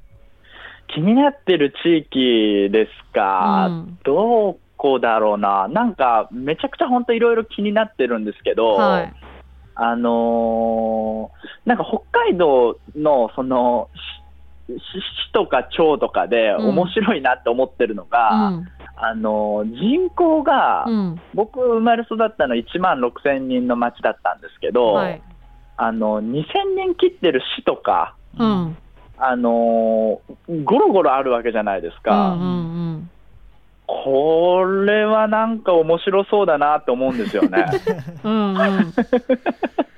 [0.92, 9.14] 気になってる地域ですか、うん、どこだろうな、なんかめちゃくちゃ本当、いろいろ気になってるんですけど、はい、
[9.76, 13.88] あのー、なんか北海道のその
[14.78, 25.22] 市とか町とかで面白いなって思ってるのが、うん、あの人口が、うん、僕生まれ育ったの1万6000人の町だったんですけど、はい、
[25.76, 26.44] あの2000
[26.76, 28.76] 人切ってる市とか、うん、
[29.18, 30.20] あの
[30.64, 32.32] ゴロゴロあるわけじゃないですか。
[32.32, 32.50] うんうんう
[32.96, 33.10] ん。
[33.86, 37.66] これはなんか面白そうだなって思うんですよね。
[38.22, 38.94] うんうん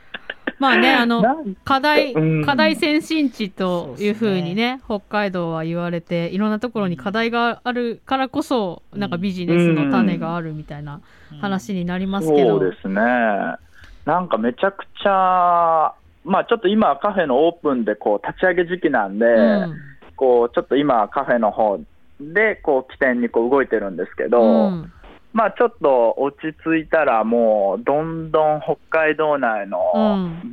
[0.63, 1.25] まあね、あの、
[1.65, 11.01] 課題、課題先進地というふうにね、北海道は言われて、いろんなところに課題があるからこそ、なんかビジネスの種があるみたいな
[11.41, 12.61] 話になりますけど。
[12.61, 12.95] そうですね。
[12.95, 15.95] なんかめちゃくちゃ、
[16.25, 19.75] まあちょっと今カフェのオープンでこう立ち上げ時期なんで、うん、
[20.15, 21.81] こうちょっと今カフェの方
[22.21, 24.93] でこう起点にこう動いてるんですけど、うん、
[25.33, 29.79] まあちょっと落ち着いたらもうどんどん北海道内の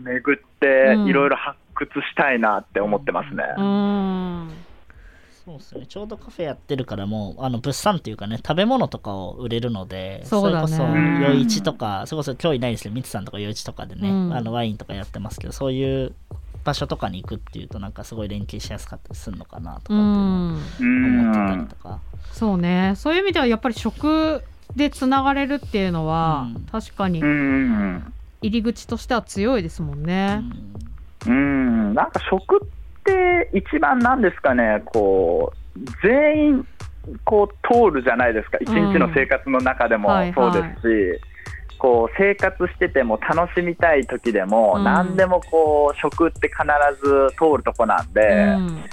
[0.04, 3.44] 巡っていろいろ発掘したいなって思ってますね。
[3.58, 4.50] うん
[5.50, 5.86] そうですね。
[5.88, 16.14] ちょうどカフェやってるからもう、あの、物産っていうかね、食べ物とかを売れるので、そね、それこそ、余市とか、それこそ今日いないですけど、ミツさんとか余市とかでね、うん、あの、ワインとかやってますけど、そういう
[16.64, 22.00] 場所とかに行くっていうと、なんかすごい連携しやすかったりするのかなとか思ってたりとか。
[22.32, 22.94] そうね。
[22.96, 24.44] そういう意味では、やっぱり食
[24.76, 28.02] でつながれるっていうのは、うん、確かに、入
[28.42, 30.42] り口としては強いですもんね。
[31.28, 31.36] うん、う
[31.92, 32.68] んなんか食っ
[33.04, 36.68] て一番なんですかね、こう、全員、
[37.24, 40.10] こう通るじゃないですか、一日の生活の中でも。
[40.34, 41.20] そうですし、うんはいはい、
[41.80, 46.64] こう生活してても楽しみたい時でも、うん、何でもこう食って必
[47.02, 48.84] ず通るとこなんで、うん、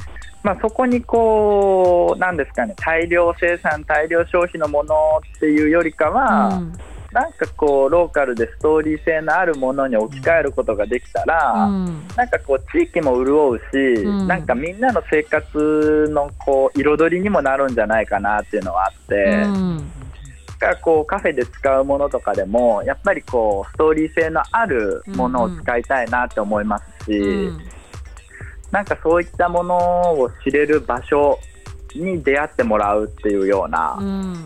[0.46, 4.94] まあ、そこにこう、なんですかね、大量生産、大量消費のもの
[5.36, 6.62] っていうよりかは、
[7.10, 19.14] なんかこうローカルでストーリー性のあるものに置き換えることができたら、うん、なんかこう地域も潤うし、うん、なんかみんなの生活のこう彩りにもなるんじゃないかなっていうのはあって。
[19.14, 19.90] うん
[20.58, 27.60] かこうカフェで使うものとかでもやっぱりこうストーリー性のあるものを使いたいなって思いますし、うん、
[28.76, 29.74] なんかそういったもの
[30.20, 31.40] を知れる場所
[31.94, 34.44] に出会ってもらうっていうような、うん。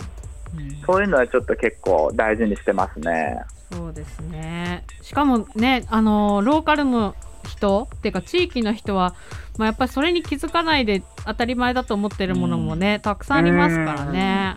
[0.86, 3.42] そういうのはちょっと結構大事にしてますね。
[3.72, 4.84] そうですね。
[5.02, 9.16] しかもねあのローカルの人っていうか地域の人は、
[9.58, 14.56] まあ、やっぱりそれに気づかないで当たり前だと思ってるものもね、うん、たくさんありますからね。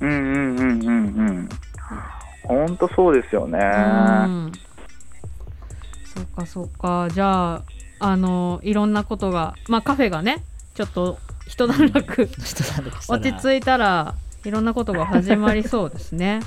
[0.00, 0.08] うん。
[0.08, 0.16] うん。
[0.16, 0.80] うん。
[0.80, 0.88] うん。
[0.88, 1.48] うん。
[2.44, 3.58] 本当そうですよね。
[3.58, 4.52] うん、
[6.06, 7.10] そうかそうか。
[7.10, 7.62] じゃあ
[7.98, 12.28] あのいろんなことがまあカフェがねちょっと一段落
[13.08, 16.40] 落ち着いたらいろんなことが始まりそうですね。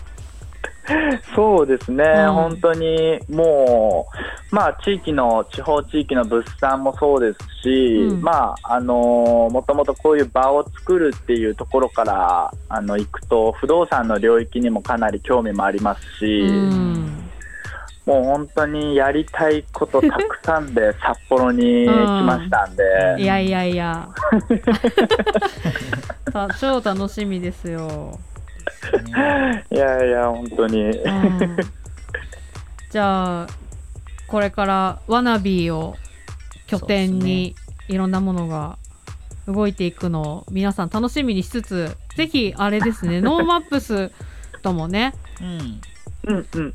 [1.36, 4.08] そうですね、うん、本当にも
[4.52, 17.27] う、まあ、地域の、地方地域の物産もそうですし、うん、まあ、あのもともとこういう場を作るっていうところからあの行くと、不動産の領域にもかなり興味もありますし、うん
[18.08, 21.90] もう本当にやりたいことたくさんで 札幌に来
[22.24, 22.84] ましたんで、
[23.18, 24.08] うん、いやいやいや。
[26.58, 28.18] 超楽しみですよ。
[29.70, 31.58] いやいや本当に、うん、
[32.92, 33.48] じゃあ
[34.28, 35.96] これからワナビーを
[36.68, 37.56] 拠点に
[37.90, 38.78] いろんなものが
[39.48, 44.12] 動いていくのを皆さん楽しみにしつつぜひあれですね NoMaps
[44.62, 45.82] ともね、うん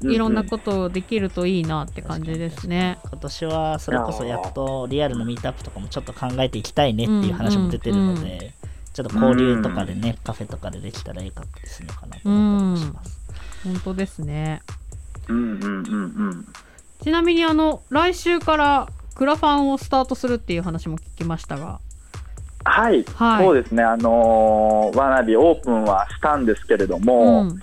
[0.02, 2.98] いろんなことできるといいなって感じですね。
[3.05, 8.55] 今年はそれこそやっとリアルのミートアップとかもちょっと考えていきたいねっていう話も出てるので、
[8.92, 13.20] ちょっと交流とかでね、カフェとかでできたらいいかったりするのかなと思ったりします。
[13.64, 14.62] 本当ですね。
[15.28, 15.74] うんうんうんう
[16.31, 16.46] ん。
[17.02, 21.81] ちなみにあの来週からクラファンをスタートするっていう話も聞きましたが。
[22.64, 27.61] はい、はい、そうですね、あのー、わなびオープンはしたんですけれども、うん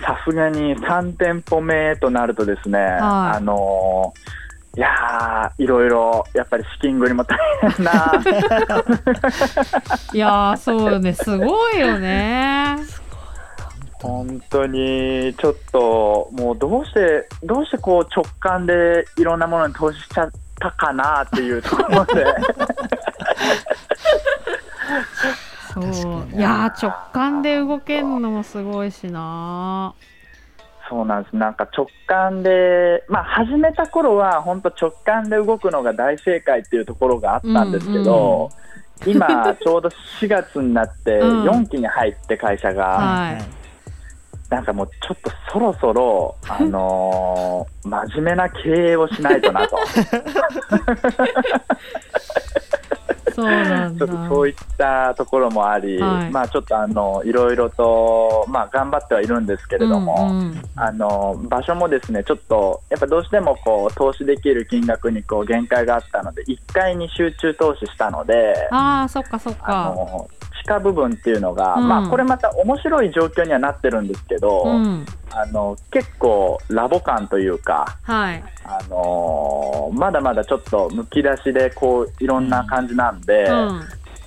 [0.00, 2.98] さすがに3店舗目となるとですね、はい、
[3.36, 7.38] あのー、いやいろいろやっぱり資金繰りも大
[7.76, 8.22] 変な。
[10.12, 12.76] いやそうねすごいよね。
[14.02, 22.24] 本当にちょっともうどうしてどうしてこう直感でいろんなものに投資しちゃったかなっていうところで
[25.72, 26.36] そう。
[26.36, 29.94] いや直感で動けるのもすごいしな
[30.90, 31.36] そうなんです。
[31.36, 38.50] なんか直感で、まあ、始めた頃は本当直感で動くのが大正解っていうところがあったんですけど、
[39.04, 39.88] うんうん、今、ちょうど
[40.20, 43.42] 4月になって4期に入って会社が、うんはい、
[44.50, 49.78] なんかもうちょっとそろそろ、 あのー、真面目な経営をしないとなと。
[53.42, 69.94] そうなんちょっとそういったところもあり、はい、まあちょっとあのいろいろと、まあ、頑張ってはいるんですけれども、うんうん、あの場所もですねちょっとやっぱどうしてもこう投資できる金額にこう限界があったので1階に集中投資したのであそっかそっか
[70.62, 83.46] 地下部分っていうのが、うん、まあ、これまた面白い状況にはなってるんですけど、うん、あの結構ラボ感というか、はい、あのー、まだまだちょっとむき出しでこういろんな感じなんで、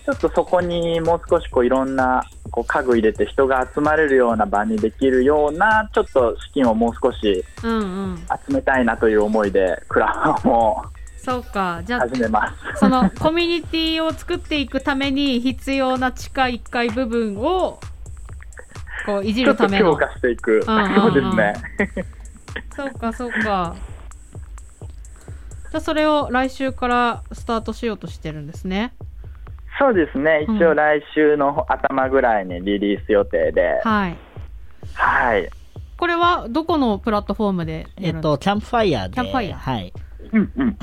[0.05, 10.83] ちょっとそこにもう少しこういろんなこう家具入れて人が集まれるような場にできるようなちょっと資金をもう少し集めたいなという思いでクラファンを
[11.23, 11.81] そうか。
[11.85, 12.79] じゃあ始めます。
[12.79, 17.79] そのコミュニティを作っていくために必要な地下1階部分を
[19.05, 19.93] こういじるための。
[19.93, 21.53] 強化していく、うんうんうん、そうですね。
[22.75, 23.75] そうかそうか。
[25.71, 28.93] じゃあそれを来週からスタートしようとしてるんですね。
[29.79, 34.17] そうですね、一応来週の頭ぐらいにリリース予定で、はい。
[34.93, 35.49] はい。
[35.97, 39.13] これはどこのプラットフォームでえっと、キャンプファイヤーで。
[39.13, 39.59] キャンプファイヤー。
[39.59, 39.93] はい。
[40.31, 40.77] うんうんうん。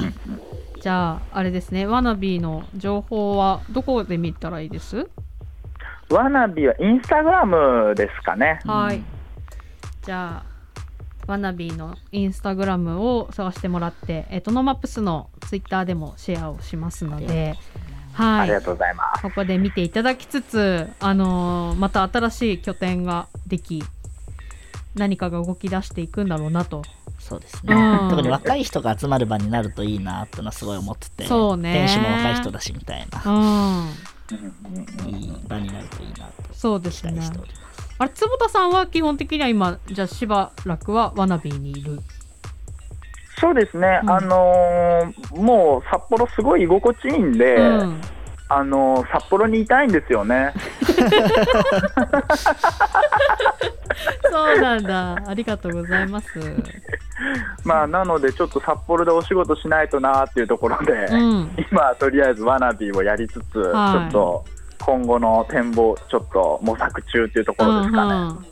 [0.80, 5.08] じゃあ、あれですね、ワナビーの情報はどこで見たらいいです？
[6.10, 8.60] ワナビーはインスタグラムですかね。
[8.64, 9.02] はい。
[10.02, 10.50] じゃあ、
[11.26, 17.54] ワナビーのインスタグラムを探してもらって、えっと、 NoMaps のツイッターでもシェアをしますので、
[18.14, 23.84] はい、ありがとうございますここで見ていただきつつ、あのー、また新しい拠点ができ
[24.96, 26.82] 何かが動き出していくんだろうなと
[27.20, 31.72] そうですね、うん、特に若い人が集まる場になるといいなってのはすごい思っててそうね。
[31.86, 33.30] 店主も若い人だしみたいな、う
[33.84, 33.90] ん、
[35.14, 37.22] いい場になるといいなとそうですね。
[37.98, 42.00] あれ坪田さんは基本的には今じゃあしばらくはわなびにいる？
[43.38, 48.00] そうですね、うん、あのー、もう札幌すごい居心地いいんで、うん、
[48.48, 50.52] あのー、札幌にいたいんですよね。
[54.30, 56.28] そうなんだ、ありがとうございます。
[57.64, 64.44] まあ、なので、ちょっと札幌でお仕事しないとなっていうところで、うん、今、とりあえずワナビーをやりつつ、はい、ちょっと
[64.80, 68.14] 今後の展望、ちょっと模索中っていうところですかね。
[68.14, 68.46] うんうん。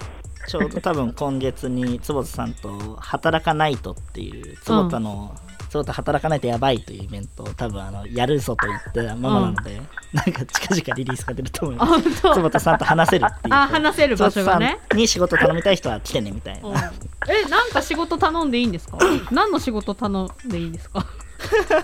[0.46, 5.34] ちょうど多分今月に坪田さんと「働かないと」っていう坪田の、
[5.68, 12.20] 坪田働かないとやばいというイベントを多分あのやるぞと言ってままなので、うん、なんか近々リリースが出ると思います。
[12.20, 13.54] 坪田さんと話せるっていう。
[13.54, 14.78] あ話せる場所がね。
[14.94, 16.72] に仕事頼みたい人は来てねみたいな、う。
[16.72, 16.80] ん、え
[17.48, 18.98] なんか仕事頼んでいいんですか？
[19.30, 21.06] 何の仕事頼んでいいですか？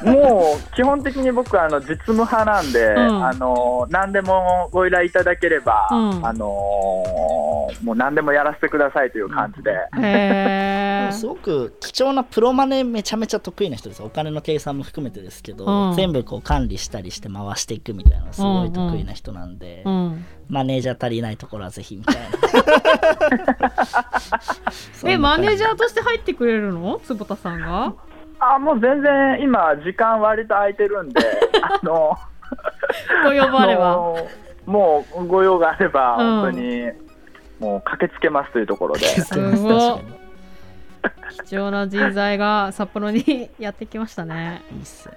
[0.02, 19.94] もう基本的に僕はあの実務派なんで、うん、あの何でもご依頼いただければ、うん、あのもう何でもやらせてくださいという感じで、すごく貴重なプロマネめちゃめちゃ得意な人ですお金の計算も含めてですけど、うん、全部こう管理したりして回していくみたいなすごい得意な人なんで、うん。
[19.94, 22.22] うん、マネージャー足りないところはぜひみたいな。
[25.10, 27.00] えマネージャーとして入ってくれるの？
[27.04, 27.94] 坪田さんが
[28.52, 31.20] あもう全然今、時間割と空いてるんで、
[31.62, 32.16] あの
[33.24, 34.14] ご要望あれば。
[34.66, 36.90] もうご用があれば、本当に、
[37.60, 39.06] もう駆けつけますというところで。
[39.06, 40.00] すご
[41.44, 44.62] 貴重な人材が札幌に やってきましたね。
[44.72, 45.14] いいっすね。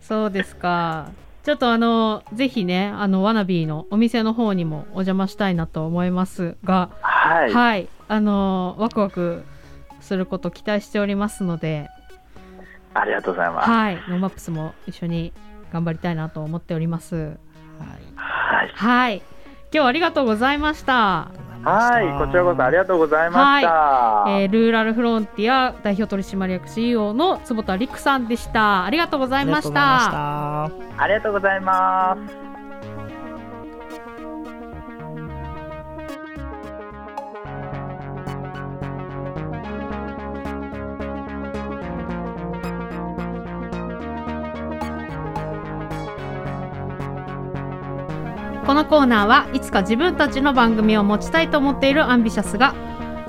[0.00, 1.08] そうですか。
[1.44, 9.44] ちょっとあのぜひねあのワナビーのお店の方にもお邪魔したいなと思いますが、はい、はい、あのワクワク
[10.00, 11.88] すること期待しておりますので、
[12.94, 13.70] ありがとうございます。
[13.70, 15.32] はい、 NoMaps も一緒に
[15.72, 17.16] 頑張りたいなと思っております。
[17.16, 17.36] はい、
[18.16, 19.24] はい、はい、今
[19.70, 21.30] 日はありがとうございました。
[21.64, 23.72] はい、こちらこそありがとうございました。
[23.72, 28.84] はい、えー、ルーラルフロンティア代表取締役 CEO の坪田陸さんでした。
[28.84, 30.64] ありがとうございました。
[30.64, 30.70] あ
[31.06, 32.47] りがとうございます。
[48.68, 52.74] このコーナーはいつか自分たちの番組を持ちたいと思っているアンビシャスが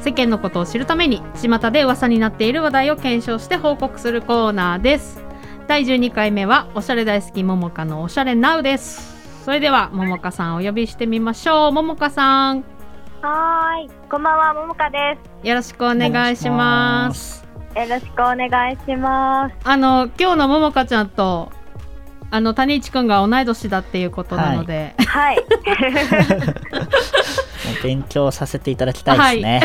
[0.02, 5.24] 世間のことを知るために巷で噂になっている話題を検証して報告するコーナーです。
[5.70, 9.46] 第12回目はおしゃれ大好きももかのおしゃれナウです。
[9.46, 11.72] それではももかさんお呼びしてみましょう。
[11.72, 12.66] ももかさん。
[13.22, 15.48] はいこんばんはももかです。
[15.48, 17.48] よろしくお願いします。
[17.78, 19.56] よろしくお願いします。
[19.64, 21.50] あの今日のももかちゃんと
[22.32, 25.36] あの谷一くんが同い年だっていうことなので、はい。
[25.36, 25.46] はい、
[27.84, 29.62] 勉強させていただきたいですね。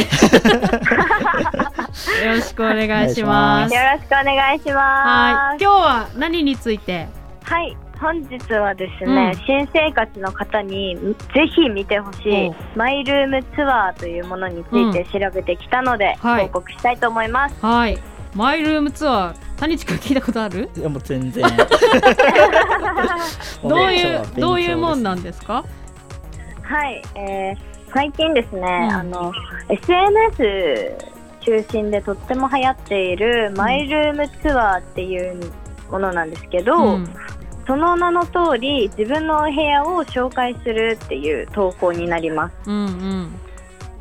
[2.21, 3.75] はい、 よろしくお願いします。
[3.75, 5.63] よろしくお願いします。
[5.63, 7.09] 今日は何について？
[7.45, 7.77] はい。
[8.01, 10.97] 本日はですね、うん、新生活の方に
[11.33, 17.55] ぜひ見てほしいマイルームツアーというものについて調べてきたので、うんはい、報告したいと思います。
[17.65, 17.99] はい。
[18.35, 20.69] マイルームツアー谷地君聞いたことある？
[20.77, 21.45] いやもう全然。
[23.63, 25.65] どういうどういうもんなんですか？
[26.63, 27.57] はい、えー、
[27.93, 29.33] 最近ですね、うん、あの
[29.69, 30.93] SNS
[31.41, 35.39] 中心でとっても流行っているマイルームツアーっていう
[35.91, 37.09] ものなんですけど、うん、
[37.67, 42.55] その名の通り自分のお部屋を紹介するっていう投稿になります。
[42.67, 43.41] うんうん、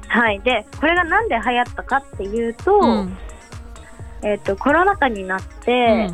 [0.07, 3.05] はい、でこれが何で流行ったかっていうと,、
[4.23, 6.09] えーと、コロナ禍になって、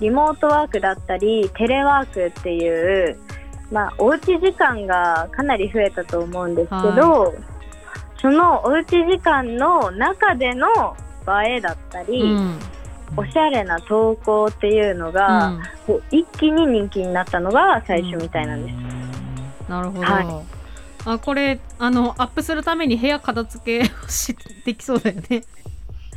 [0.00, 3.18] リモートワークだったりテレワークっていう、
[3.70, 7.36] まあ、おうち時間がかなり増えたと思うんですけど、はい、
[8.20, 10.68] そのおうち時間の中での
[11.46, 12.58] 映えだったり、うん、
[13.16, 15.62] おしゃれな投稿っていうのが、うん、
[16.10, 18.74] 一気に人気になったのが最初みたいなんです。
[18.74, 20.26] うん、なるほど、はい、
[21.04, 25.42] あこれあのアップするために部屋片付けしできそうだよね。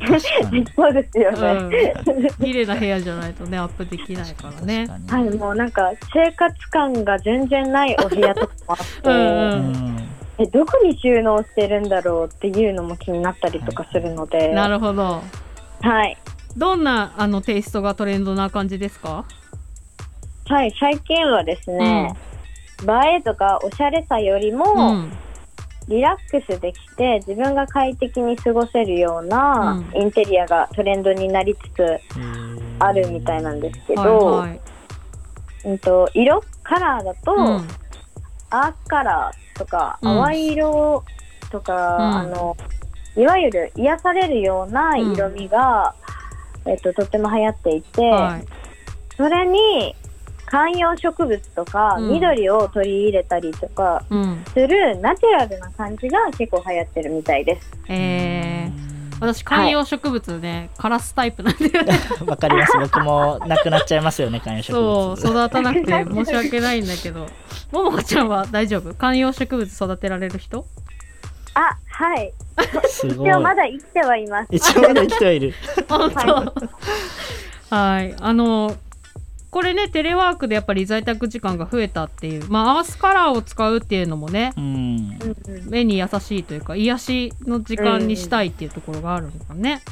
[0.74, 4.86] そうですよね、うん、綺麗な部屋じゃないとねアップできないからね。
[5.08, 9.08] はいもうなんか生活感が全然ないお部屋とかもあって。
[9.08, 15.22] うん、えどこに収納してるんだろうっていうのも気になったりとかするので、なるほど。
[15.82, 16.16] はい。
[16.56, 19.24] どんなあのテイストがトレンドな感じですか？
[20.48, 22.14] はい最近はですね、
[22.82, 25.12] うん、映えとかおしゃれさよりも、うん
[25.88, 32.00] リラックスできて自分が快適に過ごせるようなインテリアがトレンドになりつつ
[32.78, 34.60] あるみたいなんですけど、はいはい、
[35.66, 37.68] うんと色カラーだと、うん、
[38.50, 41.04] アースカラーとか、淡い色
[41.50, 42.56] とか、あの
[43.16, 45.94] いわゆる癒されるような色味が、
[46.64, 48.46] えっと、とっても流行っていて、はい、
[49.16, 49.94] それに
[50.52, 54.04] 観葉植物とか、緑を取り入れたりとか
[54.52, 57.70] するナチュラルな感じが結構流行ってるみたいです。
[57.88, 61.70] えー、私観葉植物ね、はい、カラスタイプなんで
[62.26, 62.76] わかります。
[62.78, 65.16] 僕もなくなっちゃいますよね 観葉植物。
[65.16, 67.28] そう育たなくて 申し訳ないんだけど。
[67.72, 68.92] ももこちゃんは大丈夫？
[68.92, 70.66] 観葉植物育てられる人？
[71.54, 72.30] あはい。
[73.08, 74.48] 一応まだ生きてはいます。
[74.50, 75.54] 一応まだ生きてはいる。
[75.88, 77.74] 本当。
[77.74, 78.14] はい。
[78.20, 78.76] あの
[79.52, 82.48] これねテレワークでやっぱり在宅時間が増えたっていう。
[82.48, 85.18] まあアースカラーを使うっていうのもね、うん、
[85.68, 89.82] 目に優しいというか癒しの時間にしたいっていうところがあるのかね、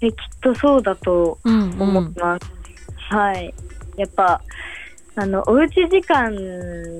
[0.00, 2.46] えきっとそうだと思います、
[3.12, 3.54] うんうん、はい。
[3.96, 4.42] やっぱ
[5.14, 6.34] あのおうち時間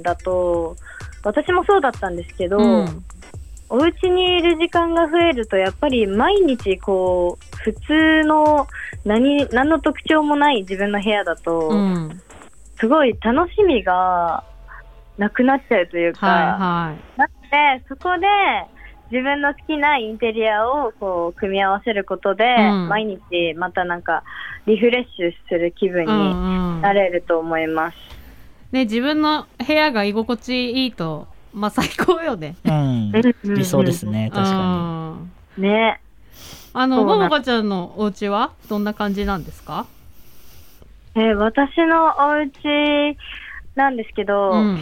[0.03, 0.77] だと
[1.25, 3.05] 私もそうだったんですけど、うん。
[3.71, 8.69] お家にいる時間が増えるとやっぱり毎日こう普通の
[9.07, 12.21] 何何の特徴もない自分の部屋だと、うん、
[12.79, 14.45] すごい楽しみが
[15.17, 18.27] なくなっちゃうというか、はいはい、なのでそこで
[19.11, 24.25] 自分の好きなインテリアをこう組み合わせることで、うん、毎日またなんか
[24.67, 27.95] リフレッシュする気分になれると思います。
[27.95, 32.57] うんうん、ね、自分の部屋が居心地いいとまあ最高よね。
[32.65, 33.13] うん。
[33.45, 35.17] 理想ですね、確か
[35.57, 35.63] に。
[35.63, 36.01] ね。
[36.77, 39.87] あの、ももかちゃんのお家はどんな感じなんですか？
[41.15, 43.17] えー、私のお家
[43.77, 44.81] なんですけど、うん、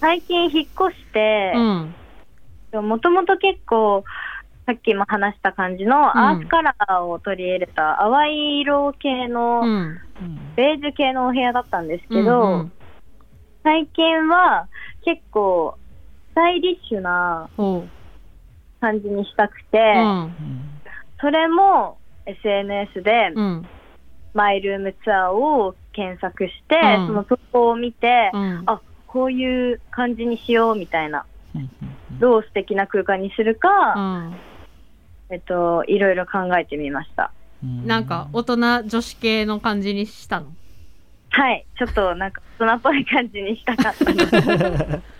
[0.00, 1.52] 最近引っ越して、
[2.72, 4.04] もともと結構、
[4.64, 10.00] さっきも話した感じのアースカラーを取り入れた淡い色系の、うん、
[10.56, 12.72] ベージュ系のお部屋だったんですけど、うんうん、
[13.62, 14.66] 最近は
[15.04, 15.76] 結構
[16.30, 17.50] スタイリッシュな
[18.80, 20.73] 感じにしたくて、うん、
[21.24, 21.96] それも
[22.26, 23.32] SNS で、
[24.34, 31.24] マイルームツアーを検索して、うん、その投稿を見て、うん、あこういう感じにしようみたいな、
[32.20, 34.34] どう素敵な空間にするか、
[35.30, 37.32] えっと、いろいろ考えてみました。
[37.62, 38.56] なんか大人
[38.86, 40.48] 女子系の感じにしたの？
[41.30, 45.00] はい、ちょっとなんか大人っぽい感じにしたかった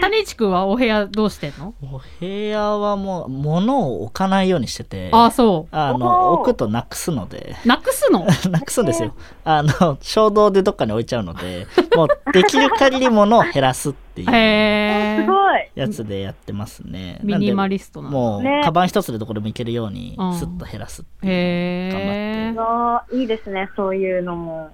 [0.00, 1.74] 種市くんはお部屋どうしてんの？
[1.82, 5.76] お部屋はもう物を置かないようにしててあそう。
[5.76, 7.56] あの置くとなくすので。
[7.64, 8.26] なくすの？
[8.50, 9.14] なくすんですよ。
[9.44, 14.30] あの衝動でどっかに置いちゃうのでもうできる限り物を減らすっていう
[15.74, 17.20] やつでやってますね。
[17.22, 23.16] ミニマリストなもう、ね、カバン一つでどこでも行けるようにスッと減らすっていう頑張って。
[23.16, 24.70] いいですねそういうのも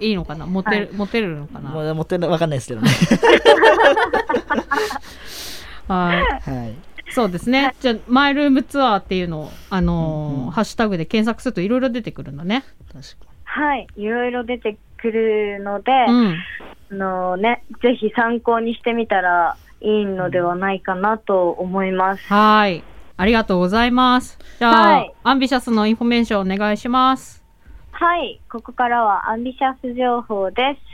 [0.00, 0.46] いいのかな？
[0.46, 1.94] モテる、はい、モテるのかな？
[1.94, 2.90] モテるわかんないですけどね。
[5.88, 6.74] はい、はい、
[7.10, 7.74] そうですね。
[7.80, 12.64] じゃあマイルームツアーっていうのをあのーうんうん、ハッシュタグで検索するといろいろ出てくるんだね
[13.44, 13.86] はい。
[13.96, 16.36] いろいろ出てくるので、うん、
[16.92, 22.24] あのねぜひ参考にしてみたらいいのではないかなと思います。
[22.24, 22.84] はい。
[23.16, 24.38] ありがとうございます。
[24.58, 27.41] じゃあ、はい、アンビシャスのインフォメーションお願いします
[27.92, 30.92] はい、ここからはアンビシャス情報です。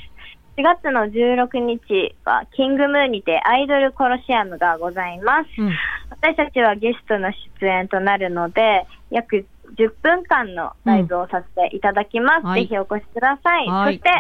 [0.61, 5.49] 4月の16日はキングムーにてアイドルコロシアムがございます。
[5.57, 5.73] うん、
[6.11, 7.31] 私たちはゲストの
[7.61, 9.47] 出演となるので、約
[9.77, 12.45] 10分間のライブをさせていただきます。
[12.45, 13.69] うんぜひお越しください。
[13.69, 14.11] はい、そして、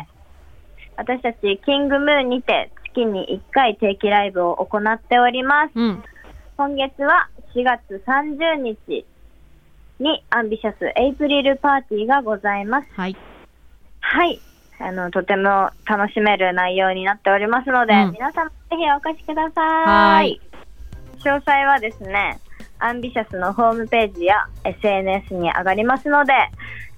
[0.96, 5.72] 私たちキングムーにて月に1回定期ライブを行っております。
[5.74, 6.02] うん、
[6.56, 9.04] 今月は4月30日
[9.98, 12.88] にアンビシャス April Party がございます。
[12.94, 13.16] はい。
[14.00, 14.40] はい。
[14.80, 19.86] あの、とても楽しめる内容になっておりますので、うん、皆様ぜひお越しください。
[19.86, 20.40] はい。
[21.18, 22.38] 詳細はですね、
[22.78, 26.32] アンビシャスのホームページや SNS に上がりますので、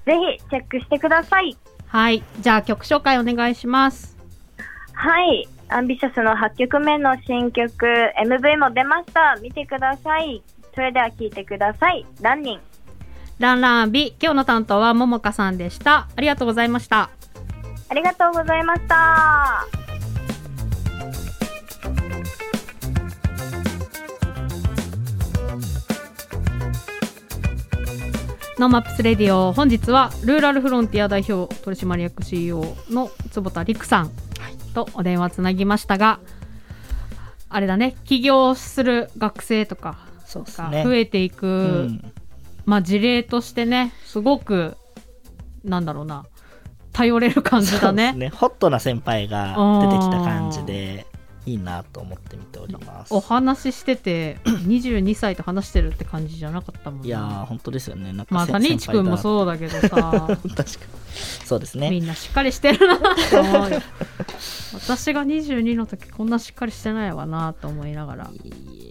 [0.05, 1.57] ぜひチェックしてください。
[1.87, 2.23] はい。
[2.41, 4.17] じゃあ曲紹介お願いします。
[4.93, 5.49] はい。
[5.69, 7.87] アンビシャスの8曲目の新曲、
[8.23, 9.37] MV も出ました。
[9.41, 10.43] 見てください。
[10.75, 12.05] それでは聴いてください。
[12.21, 12.70] ランニン。
[13.41, 14.15] ランランビ。
[14.21, 16.09] 今日の担当はももかさんでした。
[16.15, 17.09] ありがとうございました。
[17.89, 19.67] ありがとうございました。
[28.59, 34.11] No Maps Radio 本日はルーラルフロンティア代表取締役 CEO の坪田陸さん
[34.75, 36.21] とお電話つなぎましたが、
[37.49, 39.97] あれだね起業する学生とか
[40.35, 41.51] が増えていく、う
[41.85, 42.13] ん、
[42.71, 44.77] まあ事例としてねすごく
[45.65, 46.25] なんだろうな
[46.93, 48.13] 頼れる感じだね。
[48.13, 48.29] ね。
[48.29, 51.05] ホットな先輩が出てきた感じで
[51.47, 53.13] いいなと思って見ております。
[53.13, 58.13] お話ししてて 22歳と話してるって感じじゃなかったもんいや本当ですよね。
[58.13, 59.89] なんかまあ種市くんもそうだけどさ。
[59.91, 60.67] 確かに。
[61.45, 61.91] そうですね。
[61.91, 63.81] みんなしっかりしてるなと思うよ。
[64.87, 68.31] 私が22の時こんなしっかりしてないわなと思いながら。
[68.45, 68.90] いい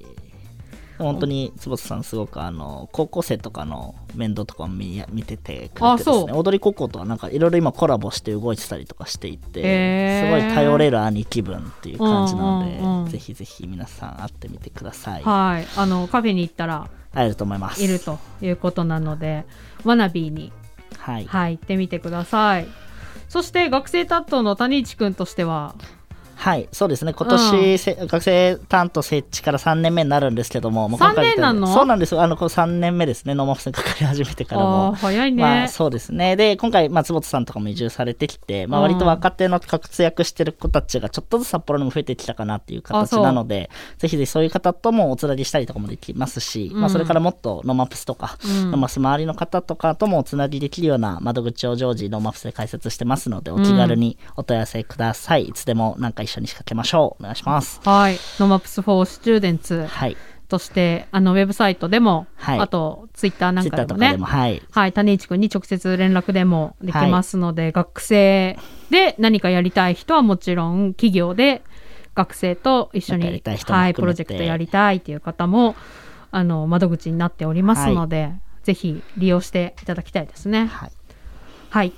[0.99, 6.33] 本当に坪田さんすごくあの高校生とかの面倒とかも見見ててくれてですね。
[6.33, 15.23] 踊り高校とはなんかいろいろ今コラボして動いてたりとかしていて、すごい頼れる兄貴分っていう感じなので、うんうん、ぜひぜひ皆さん会ってみてください。
[15.23, 15.67] はい。
[15.77, 17.83] あのカフェに行ったら会えると思います。
[17.83, 19.45] いるということなので
[19.83, 20.51] ワナビーに
[20.97, 22.67] はい、はい、行ってみてください。
[23.29, 25.75] そして学生担当の谷市君としては
[26.39, 27.13] はい、そうですね。
[27.13, 31.67] 今年、うん、学生担当設置から3年目になるんですけども、もう3年なの？
[31.67, 32.21] そうなんですよ。
[32.21, 33.35] あの、この3年目ですね。
[33.35, 34.95] ノーマフにかかり始めてからも。
[34.95, 35.43] 早いね。
[35.43, 36.37] まあ、そうですね。
[36.37, 55.43] で、今回、まあ、坪田さんとかも移住されてきて、まあ、割と若手の活躍してる子たちがちょっとずつ札幌にも増えてきたかなっていう形なので、ぜひぜひそういう方ともおつなぎしたりとかもできますし、うん、まあ、それからもっと No Maps とか、うん、 No Maps 周りの方とかともおつなぎできるような窓口を常時 No Maps で開設してますので、お気軽にお問い合わせください。
[55.43, 57.23] いつでもなんか一緒に仕掛けましょう。
[57.23, 57.81] お願いします。
[57.83, 58.17] はい。
[58.39, 59.85] No Maps for Students。
[59.87, 60.15] はい。
[60.47, 68.57] として、あの、ウェブサイトでも、はい、あと、ツイッターなんかでもね、もはい、はい、種市君に直接連絡でもできますので、はい、学生
[68.89, 71.61] で何かやりたい人はもちろん、企業で
[72.15, 75.75] 学生と一緒に、はい、プロジェクトやりたいっていう方も、
[76.31, 80.65] あの、窓口になっておりますので、はい、ぜひ利用していただきたいですね。
[80.65, 80.91] はい。
[81.69, 81.93] はい。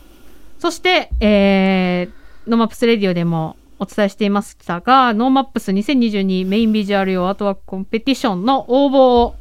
[0.59, 9.35] そして、えー、 No Maps Radio でもお伝えしていましたが、 No Maps 2022メインビジュアル用アートワークコンペティションの応募を、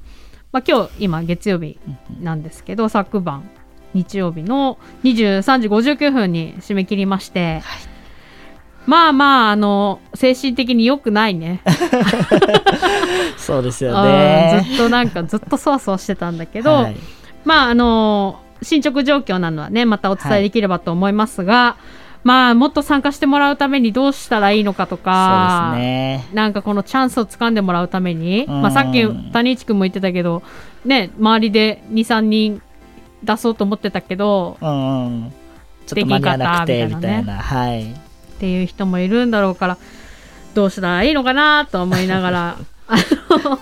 [0.50, 1.78] まあ、今日、今月曜日
[2.22, 3.50] なんですけど、昨晩、
[3.92, 7.62] 日曜日の23時59分に締め切りまして、はい、
[8.86, 11.60] まあまあ、あの、精神的に良くないね。
[13.36, 14.64] そうですよね。
[14.66, 16.96] ずっとなんか、ずっとそわそわしてたんだけど、はい、
[17.44, 21.76] まあ、あの、進捗状況なのはね、またお伝えできればと思いますが、は
[22.06, 30.42] いまあ、もっと参加してもらうためにどうしたらいいのかとか、ね、なんかこのチャンスをつかんでもらうために、まあ、さっき谷市君も言ってたけど、
[30.84, 32.62] ね、周りで2、3人
[33.22, 35.32] 出そうと思ってたけど、うん、
[35.86, 37.92] ちょっと間に合わなくてみたいな、ね、はい。
[37.92, 37.96] っ
[38.38, 39.78] ていう人もいるんだろうから、
[40.54, 42.56] どうしたらいいのかなと思いながら、
[42.88, 43.58] あの、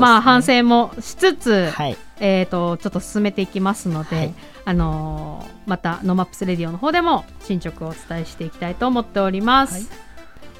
[0.00, 4.34] まあ反省もしつつ、はい、えっ、とちょっと進めていきますので、はい、
[4.64, 9.74] あのー、また No Maps Radio の方でも進捗をお伝えしていきたいと思っております。
[9.74, 9.98] はい、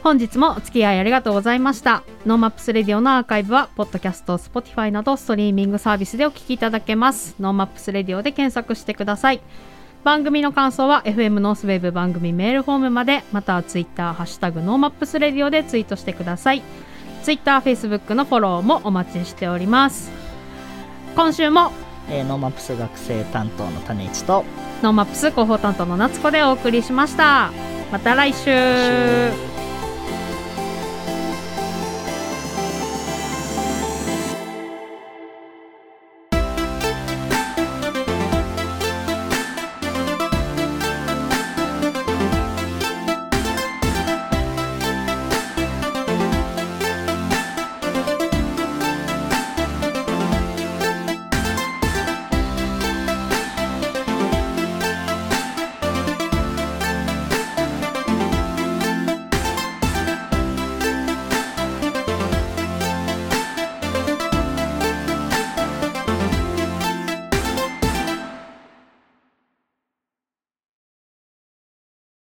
[0.02, 2.02] 本日もお付き合いありがとうございました。
[2.24, 7.34] No Maps Radio のアーカイブは、ポッドキャスト、スポティファイなどストリーミングサービスでお聞きいただけます。
[7.40, 9.40] No Maps Radio で検索してください。
[10.04, 16.62] 番組の感想は FM ノースウェーブ番組メールフォームまで、またはツイッター、ハッシュタグ No Maps Radio でツイートしてください。
[17.26, 20.12] ツイッター、フェイスブックのフォローもお待ちしております。
[21.16, 21.72] 今週も、
[22.08, 24.44] えー、 No Maps 学生担当の種市と
[24.80, 27.50] No Maps 広報担当の夏子でお送りしました。
[27.90, 28.46] また来週